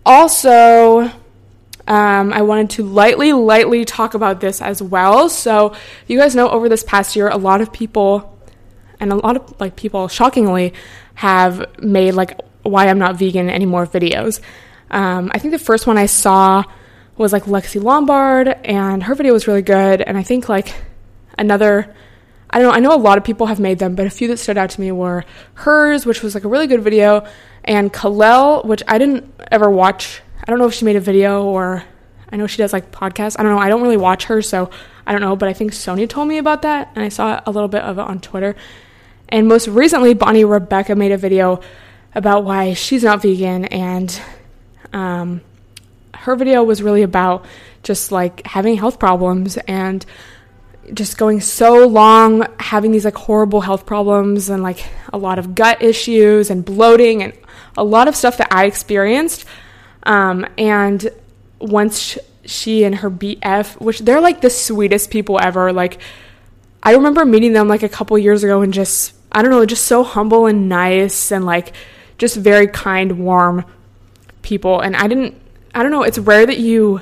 also, 0.05 1.11
um, 1.87 2.33
I 2.33 2.43
wanted 2.43 2.71
to 2.71 2.85
lightly, 2.85 3.33
lightly 3.33 3.85
talk 3.85 4.15
about 4.15 4.41
this 4.41 4.63
as 4.63 4.83
well. 4.83 5.29
So, 5.29 5.75
you 6.07 6.19
guys 6.19 6.35
know 6.35 6.49
over 6.49 6.69
this 6.69 6.83
past 6.85 7.17
year, 7.17 7.29
a 7.29 7.37
lot 7.37 7.61
of 7.61 7.73
people, 7.73 8.39
and 9.01 9.13
a 9.13 9.17
lot 9.17 9.37
of 9.37 9.61
like 9.61 9.77
people, 9.77 10.09
shockingly, 10.09 10.75
have 11.15 11.65
made 11.83 12.13
like 12.13 12.41
why 12.63 12.89
I'm 12.89 12.99
not 12.99 13.17
vegan 13.17 13.51
anymore 13.51 13.87
videos. 13.87 14.41
Um, 14.91 15.31
I 15.35 15.39
think 15.39 15.53
the 15.53 15.59
first 15.59 15.87
one 15.87 15.99
I 15.99 16.07
saw 16.07 16.65
was 17.17 17.33
like 17.33 17.45
Lexi 17.45 17.83
Lombard, 17.83 18.49
and 18.49 19.03
her 19.03 19.15
video 19.15 19.33
was 19.33 19.47
really 19.47 19.63
good. 19.63 20.01
And 20.01 20.17
I 20.19 20.23
think 20.23 20.49
like 20.49 20.75
another, 21.39 21.95
I 22.55 22.61
don't 22.61 22.69
know, 22.69 22.75
I 22.75 22.79
know 22.79 22.95
a 22.95 23.03
lot 23.03 23.19
of 23.19 23.25
people 23.25 23.49
have 23.49 23.59
made 23.59 23.81
them, 23.81 23.97
but 23.97 24.07
a 24.07 24.11
few 24.11 24.29
that 24.29 24.37
stood 24.37 24.57
out 24.57 24.71
to 24.71 24.81
me 24.81 24.93
were 24.93 25.25
hers, 25.55 26.07
which 26.07 26.23
was 26.23 26.35
like 26.35 26.45
a 26.45 26.49
really 26.49 26.69
good 26.69 26.83
video, 26.83 27.27
and 27.65 27.93
Kalel, 27.93 28.65
which 28.65 28.83
I 28.87 28.97
didn't 28.97 29.35
ever 29.51 29.69
watch. 29.69 30.23
I 30.41 30.51
don't 30.51 30.61
know 30.61 30.67
if 30.67 30.75
she 30.75 30.85
made 30.85 30.95
a 30.95 31.01
video 31.01 31.45
or 31.45 31.85
I 32.31 32.37
know 32.37 32.47
she 32.47 32.59
does 32.59 32.73
like 32.73 32.91
podcasts. 32.91 33.37
I 33.39 33.43
don't 33.43 33.53
know. 33.53 33.59
I 33.59 33.69
don't 33.69 33.83
really 33.83 33.97
watch 33.97 34.25
her, 34.25 34.43
so 34.43 34.71
I 35.07 35.13
don't 35.13 35.21
know. 35.21 35.37
But 35.37 35.49
I 35.49 35.53
think 35.53 35.73
Sonia 35.73 36.07
told 36.07 36.29
me 36.29 36.39
about 36.39 36.63
that, 36.63 36.91
and 36.95 37.05
I 37.05 37.09
saw 37.09 37.41
a 37.47 37.51
little 37.51 37.69
bit 37.69 37.83
of 37.83 37.99
it 37.99 38.03
on 38.03 38.21
Twitter. 38.21 38.57
And 39.29 39.47
most 39.47 39.69
recently, 39.69 40.15
Bonny 40.15 40.45
Rebecca 40.45 40.95
made 40.95 41.13
a 41.13 41.17
video 41.17 41.61
about 42.15 42.45
why 42.45 42.75
she's 42.75 43.05
not 43.05 43.23
vegan, 43.23 43.67
and 43.67 44.21
um, 44.93 45.43
her 46.13 46.37
video 46.37 46.65
was 46.65 46.83
really 46.83 47.03
about 47.03 47.45
just 47.83 48.11
like 48.11 48.47
having 48.47 48.77
health 48.77 48.99
problems 48.99 49.57
and 49.57 50.05
just 50.93 51.17
going 51.17 51.41
so 51.41 51.87
long 51.87 52.47
having 52.59 52.93
these 52.93 53.05
like 53.05 53.17
horrible 53.17 53.61
health 53.63 53.87
problems 53.87 54.51
and 54.51 54.63
like 54.63 54.87
a 55.13 55.19
lot 55.19 55.39
of 55.39 55.55
gut 55.55 55.83
issues 55.83 56.51
and 56.51 56.65
bloating 56.65 57.23
and 57.23 57.33
a 57.77 57.85
lot 57.85 58.09
of 58.09 58.17
stuff 58.17 58.37
that 58.39 58.49
I 58.53 58.67
experienced. 58.67 59.45
Um, 60.03 60.47
and 60.59 61.09
once 61.59 62.19
she 62.45 62.85
and 62.85 62.97
her 62.97 63.11
BF, 63.11 63.81
which 63.81 64.01
they're 64.01 64.21
like 64.21 64.41
the 64.41 64.51
sweetest 64.51 65.11
people 65.11 65.41
ever, 65.41 65.73
like 65.73 66.01
I 66.83 66.95
remember 66.95 67.25
meeting 67.25 67.53
them 67.55 67.69
like 67.69 67.83
a 67.83 67.89
couple 67.89 68.19
years 68.19 68.45
ago 68.45 68.61
and 68.61 68.73
just 68.73 69.15
I 69.33 69.43
don't 69.43 69.51
know, 69.51 69.65
just 69.67 69.87
so 69.87 70.05
humble 70.05 70.47
and 70.47 70.69
nice 70.69 71.33
and 71.33 71.45
like 71.45 71.75
just 72.19 72.37
very 72.37 72.67
kind, 72.67 73.19
warm 73.19 73.65
people. 74.43 74.81
And 74.81 74.95
I 74.95 75.09
didn't 75.09 75.41
I 75.75 75.83
don't 75.83 75.91
know, 75.91 76.03
it's 76.03 76.19
rare 76.19 76.47
that 76.47 76.59
you 76.59 77.01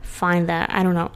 find 0.00 0.48
that. 0.48 0.70
I 0.72 0.82
don't 0.82 0.94
know. 0.94 1.12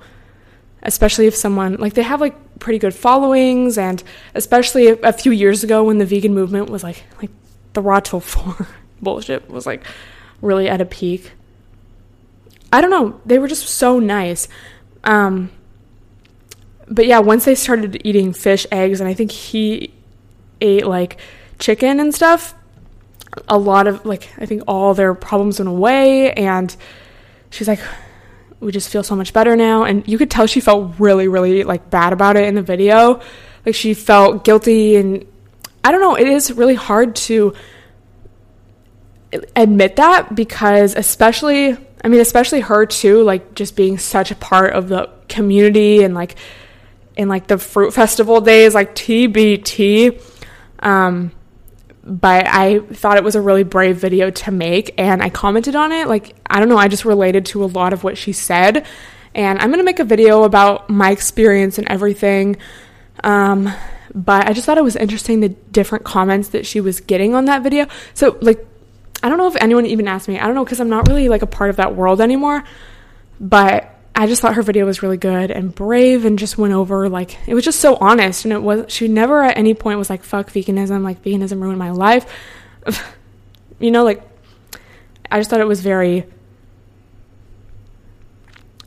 Especially 0.83 1.27
if 1.27 1.35
someone 1.35 1.77
like 1.77 1.95
they 1.95 2.03
have 2.03 2.21
like 2.21 2.59
pretty 2.59 2.79
good 2.79 2.95
followings 2.95 3.77
and 3.77 4.03
especially 4.35 4.89
a, 4.89 4.95
a 5.03 5.13
few 5.13 5.33
years 5.33 5.65
ago 5.65 5.85
when 5.85 5.99
the 5.99 6.07
vegan 6.07 6.33
movement 6.33 6.71
was 6.71 6.83
like 6.83 7.05
like 7.21 7.31
the 7.73 7.83
raw 7.83 8.01
till 8.01 8.21
4 8.21 8.67
bullshit 9.03 9.49
was 9.51 9.67
like 9.67 9.85
really 10.41 10.69
at 10.69 10.81
a 10.81 10.85
peak. 10.85 11.33
I 12.73 12.81
don't 12.81 12.91
know, 12.91 13.21
they 13.27 13.39
were 13.39 13.49
just 13.49 13.69
so 13.69 13.99
nice. 13.99 14.49
Um 15.05 15.51
but 16.89 17.07
yeah, 17.07 17.19
once 17.19 17.45
they 17.45 17.55
started 17.55 18.01
eating 18.05 18.33
fish, 18.33 18.67
eggs, 18.71 19.01
and 19.01 19.09
I 19.09 19.15
think 19.15 19.33
he 19.33 19.93
ate 20.61 20.87
like 20.87 21.19
chicken 21.59 22.01
and 22.01 22.15
stuff, 22.15 22.55
a 23.49 23.59
lot 23.59 23.87
of 23.87 24.05
like 24.07 24.31
I 24.39 24.47
think 24.47 24.63
all 24.69 24.95
their 24.95 25.15
problems 25.15 25.59
went 25.59 25.69
away 25.69 26.33
and 26.33 26.75
she's 27.51 27.69
like 27.69 27.81
we 28.61 28.73
just 28.73 28.89
feel 28.89 29.03
so 29.03 29.15
much 29.15 29.33
better 29.33 29.57
now. 29.57 29.85
And 29.85 30.07
you 30.09 30.19
could 30.19 30.31
tell 30.31 30.47
she 30.47 30.61
felt 30.61 30.99
really 30.99 31.29
really 31.29 31.65
like 31.65 31.91
bad 31.91 32.13
about 32.13 32.37
it 32.37 32.45
in 32.45 32.55
the 32.55 32.63
video. 32.63 33.21
Like 33.65 33.75
she 33.75 33.95
felt 33.95 34.45
guilty 34.45 34.97
and 34.97 35.27
I 35.85 35.93
don't 35.93 36.01
know 36.01 36.17
it 36.17 36.29
is 36.29 36.53
really 36.53 36.75
hard 36.75 37.17
to 37.17 37.55
admit 39.55 39.97
that 39.97 40.35
because 40.35 40.95
especially 40.95 41.77
I 42.03 42.09
mean 42.09 42.21
especially 42.21 42.61
her 42.61 42.87
too 42.87 43.23
like 43.23 43.55
just 43.55 43.77
being 43.77 43.99
such 43.99 44.31
a 44.31 44.37
part 44.37 44.73
of 44.73 44.89
the 44.89 45.11
community 45.29 46.03
and 46.03 46.15
like 46.15 46.37
in 47.17 47.29
like 47.29 47.47
the 47.47 47.59
fruit 47.59 47.93
festival 47.93 48.41
days 48.41 48.75
like 48.75 48.95
TBT 48.95 50.23
um 50.81 51.33
but 52.07 52.47
I 52.47 52.79
thought 52.79 53.17
it 53.17 53.25
was 53.25 53.35
a 53.35 53.41
really 53.41 53.65
brave 53.65 53.97
video 53.97 54.31
to 54.31 54.53
make 54.53 54.95
and 54.97 55.21
I 55.21 55.29
commented 55.29 55.75
on 55.75 55.91
it. 55.91 56.07
Like, 56.07 56.37
I 56.47 56.61
don't 56.61 56.69
know, 56.69 56.79
I 56.79 56.87
just 56.87 57.05
related 57.05 57.47
to 57.47 57.65
a 57.65 57.67
lot 57.67 57.93
of 57.93 58.05
what 58.05 58.17
she 58.17 58.33
said. 58.33 58.87
And 59.35 59.59
I'm 59.59 59.69
going 59.69 59.81
to 59.81 59.85
make 59.85 59.99
a 59.99 60.05
video 60.05 60.45
about 60.45 60.89
my 60.89 61.11
experience 61.11 61.79
and 61.79 61.89
everything. 61.89 62.57
Um, 63.25 63.73
but 64.15 64.47
I 64.49 64.53
just 64.53 64.67
thought 64.67 64.79
it 64.79 64.85
was 64.85 64.95
interesting 64.95 65.41
the 65.41 65.49
different 65.49 66.05
comments 66.05 66.51
that 66.51 66.65
she 66.65 66.81
was 66.81 67.01
getting 67.01 67.35
on 67.35 67.47
that 67.47 67.63
video. 67.63 67.89
So, 68.15 68.39
like, 68.41 68.65
I 69.23 69.29
don't 69.29 69.37
know 69.37 69.49
if 69.49 69.57
anyone 69.57 69.85
even 69.85 70.07
asked 70.07 70.29
me. 70.29 70.39
I 70.39 70.47
don't 70.47 70.55
know 70.55 70.65
because 70.65 70.79
I'm 70.79 70.89
not 70.89 71.09
really 71.09 71.29
like 71.29 71.43
a 71.43 71.47
part 71.47 71.71
of 71.71 71.77
that 71.77 71.97
world 71.97 72.21
anymore. 72.21 72.63
But 73.41 73.96
I 74.19 74.27
just 74.27 74.41
thought 74.41 74.55
her 74.55 74.63
video 74.63 74.87
was 74.87 75.03
really 75.03 75.19
good 75.19 75.51
and 75.51 75.75
brave 75.75 76.25
and 76.25 76.39
just 76.39 76.57
went 76.57 76.73
over 76.73 77.11
like 77.11 77.37
it 77.47 77.53
was 77.53 77.65
just 77.65 77.81
so 77.81 77.97
honest 77.97 78.47
and 78.47 78.53
it 78.53 78.63
was 78.63 78.91
she 78.91 79.09
never 79.09 79.43
at 79.43 79.59
any 79.59 79.75
point 79.75 79.99
was 79.99 80.09
like 80.09 80.23
fuck 80.23 80.51
veganism 80.51 81.03
like 81.03 81.23
veganism 81.23 81.61
ruined 81.61 81.79
my 81.79 81.91
life. 81.91 82.25
you 83.79 83.91
know 83.91 84.05
like 84.05 84.23
I 85.31 85.39
just 85.39 85.51
thought 85.51 85.61
it 85.61 85.67
was 85.67 85.83
very 85.83 86.25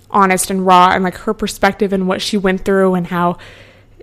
honest 0.09 0.49
and 0.49 0.65
raw 0.65 0.89
and 0.91 1.03
like 1.03 1.15
her 1.17 1.33
perspective 1.35 1.93
and 1.93 2.07
what 2.07 2.23
she 2.23 2.35
went 2.35 2.65
through 2.65 2.95
and 2.95 3.05
how 3.05 3.37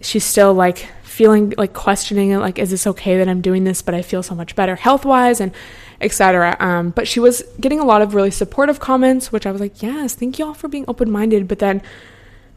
she's 0.02 0.24
still 0.24 0.54
like 0.54 0.88
feeling 1.02 1.54
like 1.56 1.72
questioning 1.72 2.30
it 2.30 2.38
like 2.38 2.59
is 2.59 2.70
this 2.70 2.87
okay 2.87 3.16
that 3.16 3.28
I'm 3.28 3.40
doing 3.40 3.64
this 3.64 3.80
but 3.80 3.94
I 3.94 4.02
feel 4.02 4.22
so 4.22 4.35
much 4.35 4.54
better 4.54 4.76
health-wise 4.76 5.40
and 5.40 5.52
etc. 6.00 6.56
Um, 6.61 6.90
but 6.90 7.09
she 7.09 7.20
was 7.20 7.42
getting 7.61 7.80
a 7.80 7.85
lot 7.85 8.02
of 8.02 8.14
really 8.14 8.30
supportive 8.30 8.80
comments, 8.80 9.32
which 9.32 9.46
I 9.46 9.52
was 9.52 9.61
like, 9.61 9.82
yes, 9.82 10.14
thank 10.14 10.38
y'all 10.38 10.54
for 10.54 10.68
being 10.68 10.85
open 10.88 11.11
minded. 11.11 11.48
But 11.48 11.59
then 11.59 11.82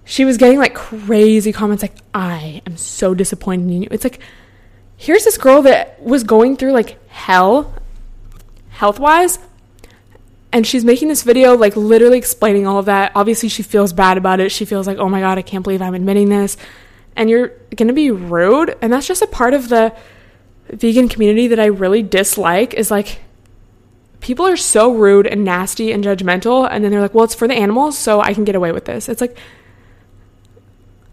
she 0.03 0.25
was 0.25 0.37
getting 0.37 0.59
like 0.59 0.73
crazy 0.73 1.51
comments 1.51 1.83
like, 1.83 1.95
I 2.13 2.61
am 2.65 2.77
so 2.77 3.13
disappointed 3.13 3.63
in 3.63 3.83
you. 3.83 3.87
It's 3.91 4.03
like, 4.03 4.19
here's 4.97 5.23
this 5.23 5.37
girl 5.37 5.61
that 5.63 6.01
was 6.01 6.23
going 6.23 6.57
through 6.57 6.73
like 6.73 6.97
hell 7.09 7.73
health 8.69 8.99
wise. 8.99 9.39
And 10.51 10.65
she's 10.65 10.83
making 10.83 11.09
this 11.09 11.21
video, 11.21 11.55
like 11.55 11.75
literally 11.75 12.17
explaining 12.17 12.65
all 12.65 12.79
of 12.79 12.85
that. 12.85 13.11
Obviously, 13.13 13.49
she 13.49 13.61
feels 13.61 13.93
bad 13.93 14.17
about 14.17 14.39
it. 14.39 14.51
She 14.51 14.65
feels 14.65 14.87
like, 14.87 14.97
oh 14.97 15.07
my 15.07 15.19
God, 15.19 15.37
I 15.37 15.43
can't 15.43 15.63
believe 15.63 15.81
I'm 15.81 15.93
admitting 15.93 16.29
this. 16.29 16.57
And 17.15 17.29
you're 17.29 17.49
going 17.75 17.87
to 17.87 17.93
be 17.93 18.11
rude. 18.11 18.77
And 18.81 18.93
that's 18.93 19.07
just 19.07 19.21
a 19.21 19.27
part 19.27 19.53
of 19.53 19.69
the 19.69 19.95
vegan 20.69 21.09
community 21.09 21.47
that 21.47 21.59
I 21.59 21.65
really 21.65 22.03
dislike 22.03 22.73
is 22.73 22.91
like, 22.91 23.19
people 24.21 24.45
are 24.45 24.57
so 24.57 24.93
rude 24.93 25.27
and 25.27 25.43
nasty 25.43 25.91
and 25.91 26.03
judgmental 26.03 26.67
and 26.69 26.83
then 26.83 26.91
they're 26.91 27.01
like 27.01 27.13
well 27.13 27.25
it's 27.25 27.35
for 27.35 27.47
the 27.47 27.53
animals 27.53 27.97
so 27.97 28.19
i 28.21 28.33
can 28.33 28.43
get 28.43 28.55
away 28.55 28.71
with 28.71 28.85
this 28.85 29.07
it's 29.07 29.21
like 29.21 29.37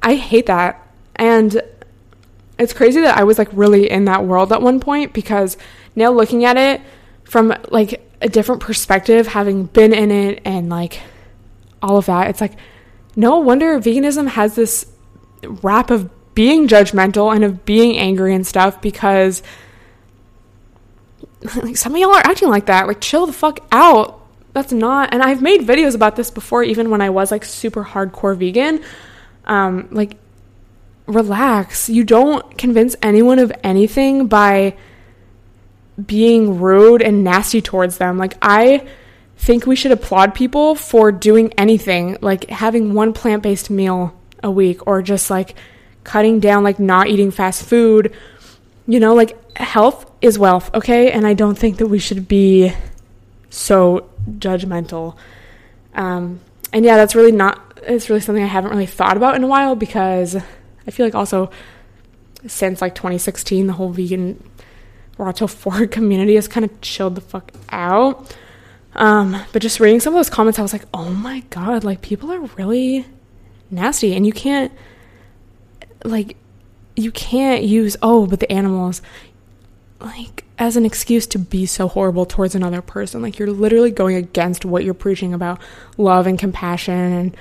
i 0.03 0.15
hate 0.15 0.47
that 0.47 0.87
and 1.17 1.63
it's 2.59 2.73
crazy 2.73 3.01
that 3.01 3.17
i 3.17 3.25
was 3.25 3.39
like 3.39 3.49
really 3.53 3.91
in 3.91 4.07
that 4.07 4.25
world 4.25 4.53
at 4.53 4.63
one 4.63 4.81
point 4.81 5.13
because 5.13 5.57
now 5.95 6.11
looking 6.11 6.45
at 6.45 6.57
it 6.57 6.81
from 7.25 7.55
like 7.69 8.03
a 8.21 8.29
different 8.29 8.61
perspective 8.61 9.29
having 9.29 9.67
been 9.67 9.93
in 9.93 10.11
it 10.11 10.41
and 10.45 10.69
like 10.69 11.01
all 11.83 11.97
of 11.97 12.07
that 12.07 12.29
it's 12.29 12.41
like 12.41 12.53
no 13.15 13.39
wonder 13.39 13.79
veganism 13.79 14.29
has 14.29 14.57
this 14.57 14.87
rap 15.47 15.91
of 15.91 16.11
being 16.35 16.69
judgmental 16.69 17.35
and 17.35 17.45
of 17.45 17.65
being 17.65 17.97
angry 17.97 18.35
and 18.35 18.47
stuff 18.47 18.81
because 18.81 19.43
like 21.57 21.77
some 21.77 21.95
of 21.95 21.99
y'all 21.99 22.15
are 22.15 22.27
acting 22.27 22.51
like 22.51 22.67
that. 22.67 22.87
Like 22.87 23.01
chill 23.01 23.27
the 23.27 23.33
fuck 23.33 23.61
out. 23.73 24.23
That's 24.53 24.73
not 24.73 25.13
and 25.13 25.23
I've 25.23 25.43
made 25.43 25.63
videos 25.63 25.95
about 25.95 26.17
this 26.17 26.31
before 26.31 26.63
even 26.63 26.91
when 26.91 27.01
I 27.01 27.11
was 27.11 27.31
like 27.31 27.45
super 27.45 27.85
hardcore 27.85 28.37
vegan. 28.37 28.83
Um 29.45 29.89
like 29.91 30.17
relax. 31.07 31.89
You 31.89 32.05
don't 32.05 32.57
convince 32.59 32.97
anyone 33.03 33.39
of 33.39 33.53
anything 33.63 34.27
by 34.27 34.77
being 36.05 36.61
rude 36.61 37.01
and 37.01 37.25
nasty 37.25 37.63
towards 37.63 37.99
them. 37.99 38.19
Like 38.19 38.35
I 38.43 38.87
think 39.39 39.67
we 39.67 39.77
should 39.77 39.93
applaud 39.93 40.35
people 40.35 40.75
for 40.75 41.13
doing 41.13 41.53
anything, 41.59 42.19
like 42.21 42.49
having 42.51 42.95
one 42.95 43.13
plant-based 43.13 43.71
meal 43.71 44.16
a 44.43 44.51
week 44.51 44.87
or 44.87 45.03
just 45.03 45.31
like 45.31 45.55
cutting 46.05 46.41
down 46.41 46.63
like 46.63 46.79
not 46.79 47.09
eating 47.09 47.31
fast 47.31 47.65
food. 47.65 48.15
You 48.87 49.01
know, 49.01 49.15
like 49.15 49.57
health 49.57 50.11
is 50.21 50.39
wealth, 50.39 50.71
okay? 50.75 51.11
And 51.11 51.27
I 51.27 51.35
don't 51.35 51.59
think 51.59 51.79
that 51.79 51.89
we 51.89 51.99
should 51.99 52.29
be 52.29 52.73
so 53.51 54.09
judgmental. 54.39 55.17
Um, 55.95 56.41
and 56.73 56.85
yeah, 56.85 56.97
that's 56.97 57.15
really 57.15 57.33
not, 57.33 57.81
it's 57.83 58.09
really 58.09 58.21
something 58.21 58.45
I 58.45 58.49
haven't 58.49 58.71
really 58.71 58.87
thought 58.87 59.17
about 59.17 59.35
in 59.35 59.43
a 59.43 59.47
while 59.47 59.75
because 59.75 60.37
I 60.37 60.91
feel 60.91 61.07
like 61.07 61.15
also 61.15 61.51
since 62.47 62.81
like 62.81 62.95
2016, 62.95 63.67
the 63.67 63.73
whole 63.73 63.91
vegan 63.91 64.43
raw 65.19 65.33
till 65.33 65.49
4 65.49 65.87
community 65.89 66.35
has 66.35 66.49
kind 66.49 66.65
of 66.65 66.81
chilled 66.81 67.15
the 67.15 67.21
fuck 67.21 67.53
out. 67.71 68.35
Um, 68.95 69.43
but 69.53 69.61
just 69.61 69.81
reading 69.81 70.01
some 70.01 70.15
of 70.15 70.19
those 70.19 70.31
comments, 70.31 70.59
I 70.59 70.63
was 70.63 70.73
like, 70.73 70.85
oh 70.95 71.11
my 71.11 71.41
god, 71.51 71.85
like 71.85 72.03
people 72.03 72.33
are 72.33 72.41
really 72.41 73.05
nasty, 73.71 74.15
and 74.15 74.27
you 74.27 74.33
can't, 74.33 74.73
like, 76.05 76.37
you 76.95 77.11
can't 77.13 77.63
use, 77.63 77.97
oh, 78.03 78.27
but 78.27 78.41
the 78.41 78.51
animals, 78.51 79.03
like 80.01 80.45
as 80.59 80.77
an 80.77 80.85
excuse 80.85 81.27
to 81.27 81.39
be 81.39 81.67
so 81.67 81.89
horrible 81.89 82.27
towards 82.27 82.55
another 82.55 82.83
person. 82.83 83.23
Like 83.23 83.39
you're 83.39 83.51
literally 83.51 83.91
going 83.91 84.17
against 84.17 84.65
what 84.65 84.85
you're 84.85 84.95
preaching 84.95 85.35
about 85.35 85.61
love 85.97 86.27
and 86.27 86.39
compassion 86.39 86.95
and 86.95 87.37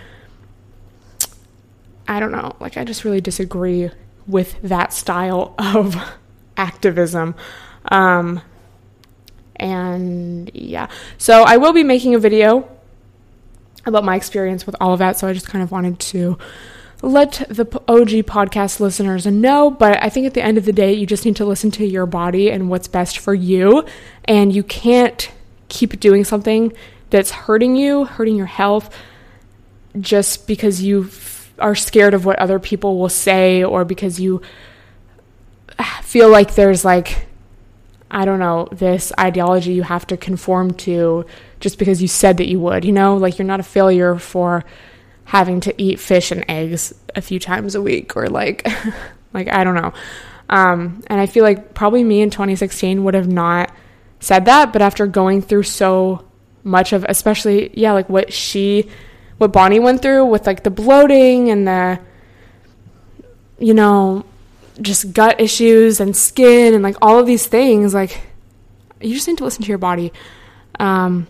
I 2.08 2.20
don't 2.20 2.32
know. 2.32 2.56
Like 2.60 2.78
I 2.78 2.84
just 2.84 3.04
really 3.04 3.22
disagree 3.22 3.90
with 4.28 4.62
that 4.62 4.94
style 4.94 5.56
of 5.58 5.96
activism. 6.58 7.36
Um 7.92 8.42
and 9.56 10.52
yeah. 10.54 10.88
So 11.18 11.44
I 11.44 11.58
will 11.58 11.74
be 11.74 11.84
making 11.84 12.16
a 12.16 12.20
video 12.20 12.70
about 13.86 14.04
my 14.04 14.15
experience 14.15 14.65
with 14.65 14.76
all 14.80 14.93
of 14.93 15.00
that, 15.00 15.17
so 15.17 15.28
I 15.28 15.34
just 15.34 15.48
kind 15.48 15.63
of 15.63 15.71
wanted 15.71 16.00
to 16.00 16.38
let 17.02 17.45
the 17.50 17.65
OG 17.88 18.26
podcast 18.26 18.80
listeners 18.80 19.26
know. 19.26 19.69
But 19.69 20.04
I 20.04 20.10
think 20.10 20.26
at 20.26 20.34
the 20.34 20.43
end 20.43 20.58
of 20.58 20.65
the 20.65 20.74
day, 20.74 20.93
you 20.93 21.06
just 21.06 21.26
need 21.26 21.36
to 21.38 21.45
listen 21.45 21.71
to 21.71 21.86
your 21.86 22.06
body 22.06 22.50
and 22.50 22.69
what's 22.69 22.88
best 22.88 23.19
for 23.19 23.34
you. 23.34 23.86
And 24.26 24.54
you 24.54 24.63
can't 24.63 25.30
keep 25.69 26.00
doing 26.00 26.24
something 26.24 26.74
that's 27.10 27.32
hurting 27.32 27.76
you, 27.76 28.06
hurting 28.06 28.36
your 28.36 28.45
health, 28.45 28.95
just 30.00 30.48
because 30.48 30.82
you 30.82 31.10
are 31.60 31.76
scared 31.76 32.13
of 32.13 32.26
what 32.26 32.38
other 32.39 32.60
people 32.60 32.98
will 33.00 33.10
say 33.10 33.63
or 33.63 33.86
because 33.86 34.19
you 34.19 34.41
feel 36.02 36.30
like 36.30 36.56
there's 36.56 36.84
like, 36.84 37.28
I 38.10 38.26
don't 38.26 38.39
know, 38.39 38.67
this 38.71 39.12
ideology 39.19 39.74
you 39.74 39.84
have 39.84 40.08
to 40.08 40.17
conform 40.17 40.74
to 40.74 41.26
just 41.60 41.78
because 41.78 42.02
you 42.02 42.08
said 42.08 42.38
that 42.38 42.48
you 42.48 42.60
would, 42.60 42.86
you 42.86 42.91
know? 42.91 43.18
Like 43.18 43.38
you're 43.38 43.48
not 43.48 43.60
a 43.60 43.63
failure 43.63 44.18
for 44.18 44.63
having 45.26 45.60
to 45.60 45.82
eat 45.82 46.00
fish 46.00 46.32
and 46.32 46.46
eggs 46.48 46.94
a 47.15 47.22
few 47.22 47.39
times 47.39 47.76
a 47.76 47.82
week 47.82 48.15
or 48.15 48.28
like 48.28 48.68
like 49.34 49.48
I 49.48 49.63
don't 49.63 49.76
know. 49.76 49.94
Um, 50.50 51.04
and 51.08 51.20
I 51.20 51.26
feel 51.26 51.44
like 51.44 51.74
probably 51.74 52.04
me 52.04 52.22
in 52.22 52.30
2016 52.30 53.04
would 53.04 53.15
have 53.15 53.28
not 53.28 53.74
said 54.20 54.46
that, 54.46 54.72
but 54.72 54.82
after 54.82 55.08
going 55.08 55.41
through 55.41 55.63
so 55.63 56.26
much 56.63 56.94
of 56.94 57.04
especially 57.08 57.72
yeah, 57.74 57.91
like 57.91 58.10
what 58.10 58.32
she 58.32 58.89
what 59.38 59.52
Bonny 59.52 59.80
went 59.80 60.02
through 60.02 60.26
with 60.26 60.48
like 60.48 60.63
the 60.63 60.70
bloating 60.70 61.50
and 61.50 61.68
the 61.68 62.00
you 63.58 63.74
know, 63.74 64.26
just 64.82 65.13
gut 65.13 65.39
issues 65.39 66.00
and 66.00 66.15
skin 66.15 66.74
and 66.74 66.84
like 66.84 66.98
all 67.02 67.20
of 67.20 67.26
these 67.26 67.48
things, 67.48 67.94
like 67.94 68.22
you 69.02 69.13
just 69.13 69.28
need 69.28 69.38
to 69.38 69.44
listen 69.44 69.63
to 69.63 69.70
your 69.70 69.78
body. 69.78 70.12
Um, 70.80 71.28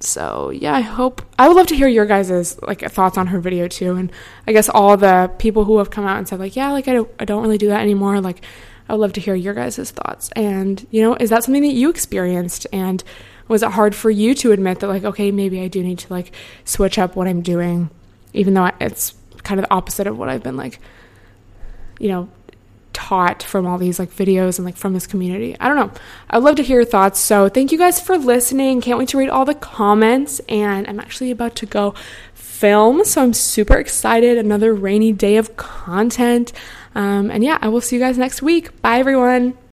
so 0.00 0.50
yeah, 0.50 0.74
I 0.74 0.80
hope 0.80 1.22
I 1.38 1.48
would 1.48 1.56
love 1.56 1.66
to 1.68 1.76
hear 1.76 1.88
your 1.88 2.06
guys' 2.06 2.60
like 2.62 2.80
thoughts 2.90 3.18
on 3.18 3.28
her 3.28 3.40
video 3.40 3.66
too, 3.68 3.96
and 3.96 4.12
I 4.46 4.52
guess 4.52 4.68
all 4.68 4.96
the 4.96 5.30
people 5.38 5.64
who 5.64 5.78
have 5.78 5.90
come 5.90 6.06
out 6.06 6.18
and 6.18 6.28
said 6.28 6.38
like, 6.38 6.54
yeah, 6.54 6.70
like 6.70 6.86
I 6.88 6.94
don't, 6.94 7.10
I 7.18 7.24
don't 7.24 7.42
really 7.42 7.58
do 7.58 7.68
that 7.68 7.80
anymore. 7.80 8.20
Like, 8.20 8.44
I 8.88 8.92
would 8.92 9.00
love 9.00 9.12
to 9.14 9.20
hear 9.20 9.34
your 9.34 9.54
guys' 9.54 9.90
thoughts. 9.90 10.30
And 10.36 10.86
you 10.90 11.02
know, 11.02 11.16
is 11.16 11.30
that 11.30 11.44
something 11.44 11.62
that 11.62 11.74
you 11.74 11.90
experienced? 11.90 12.66
And 12.72 13.02
was 13.48 13.62
it 13.62 13.72
hard 13.72 13.94
for 13.94 14.10
you 14.10 14.34
to 14.36 14.52
admit 14.52 14.80
that 14.80 14.88
like, 14.88 15.04
okay, 15.04 15.32
maybe 15.32 15.60
I 15.60 15.68
do 15.68 15.82
need 15.82 15.98
to 16.00 16.12
like 16.12 16.32
switch 16.64 16.98
up 16.98 17.16
what 17.16 17.26
I'm 17.26 17.42
doing, 17.42 17.90
even 18.32 18.54
though 18.54 18.70
it's 18.80 19.14
kind 19.42 19.58
of 19.58 19.66
the 19.66 19.74
opposite 19.74 20.06
of 20.06 20.18
what 20.18 20.28
I've 20.28 20.42
been 20.42 20.56
like, 20.56 20.78
you 21.98 22.08
know, 22.08 22.28
taught 22.98 23.44
from 23.44 23.64
all 23.64 23.78
these 23.78 24.00
like 24.00 24.10
videos 24.10 24.58
and 24.58 24.64
like 24.64 24.76
from 24.76 24.92
this 24.92 25.06
community. 25.06 25.56
I 25.60 25.68
don't 25.68 25.76
know. 25.76 25.92
I'd 26.30 26.42
love 26.42 26.56
to 26.56 26.64
hear 26.64 26.78
your 26.78 26.84
thoughts. 26.84 27.20
So 27.20 27.48
thank 27.48 27.70
you 27.70 27.78
guys 27.78 28.00
for 28.00 28.18
listening. 28.18 28.80
Can't 28.80 28.98
wait 28.98 29.08
to 29.10 29.18
read 29.18 29.28
all 29.28 29.44
the 29.44 29.54
comments. 29.54 30.40
And 30.48 30.86
I'm 30.88 30.98
actually 30.98 31.30
about 31.30 31.54
to 31.56 31.66
go 31.66 31.94
film. 32.34 33.04
So 33.04 33.22
I'm 33.22 33.34
super 33.34 33.76
excited. 33.76 34.36
Another 34.36 34.74
rainy 34.74 35.12
day 35.12 35.36
of 35.36 35.56
content. 35.56 36.52
Um, 36.96 37.30
and 37.30 37.44
yeah, 37.44 37.58
I 37.62 37.68
will 37.68 37.80
see 37.80 37.94
you 37.94 38.02
guys 38.02 38.18
next 38.18 38.42
week. 38.42 38.82
Bye, 38.82 38.98
everyone. 38.98 39.58